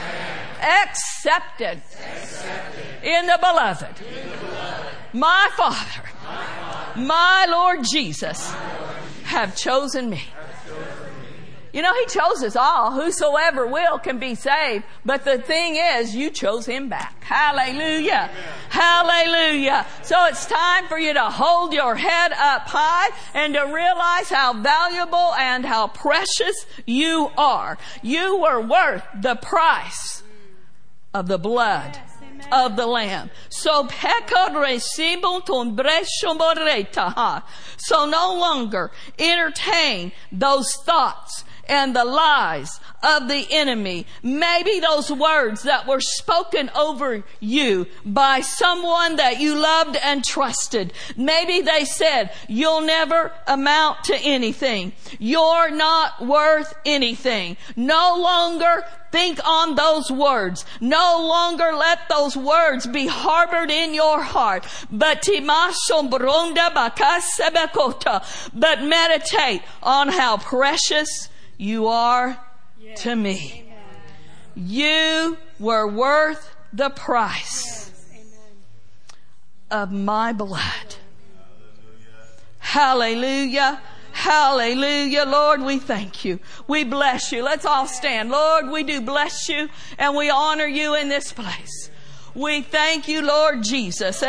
am 0.62 0.90
accepted, 0.90 1.82
accepted, 2.14 3.04
in 3.04 3.26
the 3.26 3.40
beloved. 3.42 4.00
In 4.00 4.30
the 4.30 4.38
beloved. 4.38 4.96
My, 5.14 5.50
Father, 5.58 6.04
my 6.24 6.44
Father, 6.46 7.02
my 7.02 7.48
Lord 7.50 7.80
Jesus, 7.84 8.52
my 8.52 8.80
Lord 8.80 8.94
Jesus 8.94 9.24
have 9.24 9.56
chosen 9.56 10.12
me. 10.12 10.22
You 11.74 11.82
know, 11.82 11.94
He 11.94 12.06
chose 12.08 12.44
us 12.44 12.56
all. 12.56 12.92
Whosoever 12.92 13.66
will 13.68 13.98
can 14.00 14.20
be 14.20 14.36
saved. 14.36 14.84
But 15.06 15.24
the 15.26 15.38
thing 15.38 15.78
is, 15.78 16.16
you 16.16 16.30
chose 16.30 16.66
Him 16.66 16.90
back. 16.90 17.24
Hallelujah. 17.24 18.30
Hallelujah. 18.70 19.86
So 20.04 20.26
it's 20.26 20.46
time 20.46 20.88
for 20.88 21.00
you 21.00 21.14
to 21.14 21.24
hold 21.24 21.74
your 21.74 21.96
head 21.96 22.34
up 22.34 22.68
high 22.68 23.10
and 23.34 23.54
to 23.54 23.62
realize 23.62 24.30
how 24.30 24.54
valuable 24.62 25.34
and 25.36 25.66
how 25.66 25.88
precious 25.88 26.66
you 26.86 27.32
are. 27.38 27.78
You 28.02 28.38
were 28.38 28.62
worth 28.62 29.04
the 29.22 29.36
price 29.36 30.24
of 31.14 31.28
the 31.28 31.38
blood 31.38 31.98
of 32.52 32.76
the 32.76 32.86
Lamb. 32.86 33.30
So 33.50 33.88
So 37.78 38.06
no 38.06 38.36
longer 38.36 38.92
entertain 39.20 40.12
those 40.32 40.74
thoughts 40.76 41.44
and 41.72 41.96
the 41.96 42.04
lies 42.04 42.82
of 43.02 43.30
the 43.30 43.48
enemy. 43.50 44.06
Maybe 44.22 44.82
those 44.82 45.10
words 45.10 45.64
that 45.64 45.88
were 45.88 46.02
spoken 46.02 46.70
over 46.76 47.24
you 47.40 47.88
by 48.06 48.42
someone 48.42 49.16
that 49.16 49.40
you 49.40 49.56
loved 49.56 49.96
and 49.96 50.24
trusted. 50.24 50.92
Maybe 51.16 51.62
they 51.62 51.86
said, 51.86 52.32
you'll 52.50 52.82
never 52.82 53.32
amount 53.48 54.04
to 54.04 54.16
anything. 54.18 54.92
You're 55.18 55.72
not 55.72 56.22
worth 56.22 56.76
anything. 56.86 57.56
No 57.78 58.18
longer 58.20 58.84
think 59.14 59.40
on 59.46 59.76
those 59.76 60.12
words. 60.12 60.66
No 60.82 61.26
longer 61.26 61.72
let 61.74 62.10
those 62.10 62.36
words 62.36 62.86
be 62.86 63.08
harbored 63.08 63.72
in 63.72 63.94
your 63.94 64.22
heart. 64.22 64.66
But 64.92 65.28
but 68.54 68.84
meditate 68.84 69.62
on 69.84 70.08
how 70.10 70.38
precious 70.38 71.30
you 71.62 71.88
are 71.88 72.40
yes. 72.82 73.04
to 73.04 73.16
me. 73.16 73.66
Amen. 74.56 74.68
You 74.68 75.38
were 75.60 75.88
worth 75.88 76.56
the 76.74 76.90
price. 76.90 77.92
Yes. 78.12 78.32
of 79.70 79.92
my 79.92 80.34
blood. 80.34 80.96
Hallelujah. 82.58 83.80
Hallelujah. 84.12 85.26
Lord, 85.26 85.62
we 85.62 85.78
thank 85.78 86.26
you. 86.26 86.40
We 86.68 86.84
bless 86.84 87.32
you. 87.32 87.44
Let's 87.44 87.66
all 87.66 87.86
stand. 87.86 88.32
Lord, 88.32 88.70
we 88.70 88.84
do 88.84 89.00
bless 89.00 89.48
you 89.48 89.70
and 90.00 90.16
we 90.16 90.32
honor 90.32 90.66
you 90.66 90.96
in 90.96 91.10
this 91.10 91.32
place. 91.32 91.92
We 92.34 92.64
thank 92.64 93.08
you, 93.08 93.22
Lord 93.22 93.62
Jesus. 93.62 94.24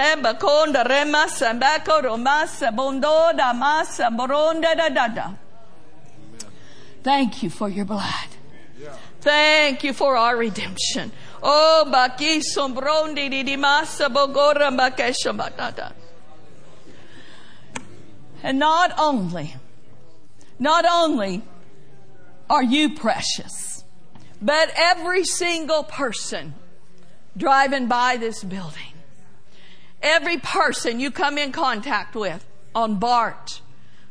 Thank 7.02 7.42
you 7.42 7.50
for 7.50 7.68
your 7.68 7.84
blood. 7.84 8.28
Thank 9.20 9.84
you 9.84 9.92
for 9.92 10.16
our 10.16 10.36
redemption. 10.36 11.12
Oh, 11.42 11.84
baki 11.86 12.42
sombrondi 12.42 13.30
di 13.30 13.56
masa 13.56 14.08
bogora 14.08 15.92
And 18.42 18.58
not 18.58 18.92
only, 18.98 19.54
not 20.58 20.84
only 20.90 21.42
are 22.50 22.64
you 22.64 22.94
precious, 22.96 23.84
but 24.40 24.72
every 24.76 25.24
single 25.24 25.84
person 25.84 26.54
driving 27.36 27.86
by 27.86 28.16
this 28.16 28.42
building, 28.42 28.92
every 30.02 30.38
person 30.38 30.98
you 30.98 31.12
come 31.12 31.38
in 31.38 31.52
contact 31.52 32.16
with 32.16 32.44
on 32.74 32.98
BART 32.98 33.60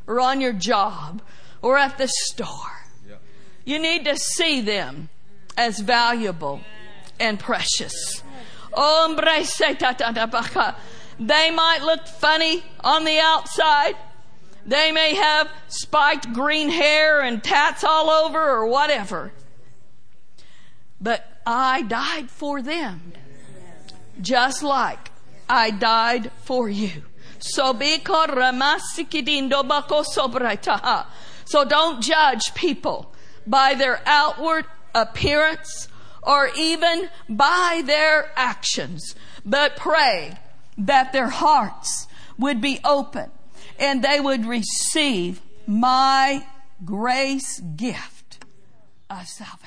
or 0.08 0.22
on 0.22 0.40
your 0.40 0.54
job 0.54 1.22
or 1.62 1.78
at 1.78 1.98
the 1.98 2.08
store, 2.08 2.81
you 3.72 3.80
need 3.80 4.04
to 4.06 4.18
see 4.18 4.60
them 4.62 5.10
as 5.58 5.80
valuable 5.80 6.60
and 7.20 7.40
precious. 7.40 8.22
They 11.20 11.52
might 11.52 11.82
look 11.82 12.06
funny 12.08 12.64
on 12.82 13.06
the 13.06 13.20
outside. 13.20 13.96
They 14.66 14.92
may 14.92 15.16
have 15.16 15.50
spiked 15.68 16.34
green 16.34 16.70
hair 16.70 17.22
and 17.22 17.42
tats 17.44 17.84
all 17.84 18.10
over 18.10 18.40
or 18.40 18.68
whatever. 18.68 19.32
But 21.00 21.26
I 21.46 21.82
died 21.84 22.30
for 22.30 22.62
them. 22.62 23.14
Just 24.20 24.62
like 24.64 25.12
I 25.50 25.72
died 25.72 26.32
for 26.44 26.70
you. 26.70 27.04
So 27.40 27.74
don't 31.66 32.02
judge 32.02 32.54
people 32.54 33.12
by 33.46 33.74
their 33.74 34.02
outward 34.06 34.66
appearance 34.94 35.88
or 36.24 36.50
even 36.56 37.10
by 37.28 37.82
their 37.86 38.32
actions, 38.36 39.16
but 39.46 39.76
pray 39.76 40.38
that 40.78 41.14
their 41.14 41.30
hearts 41.30 42.08
would 42.38 42.62
be 42.62 42.80
open 42.84 43.32
and 43.80 44.04
they 44.04 44.20
would 44.20 44.46
receive 44.46 45.42
my 45.68 46.46
grace 46.84 47.60
gift 47.60 48.44
of 49.10 49.28
salvation. 49.28 49.61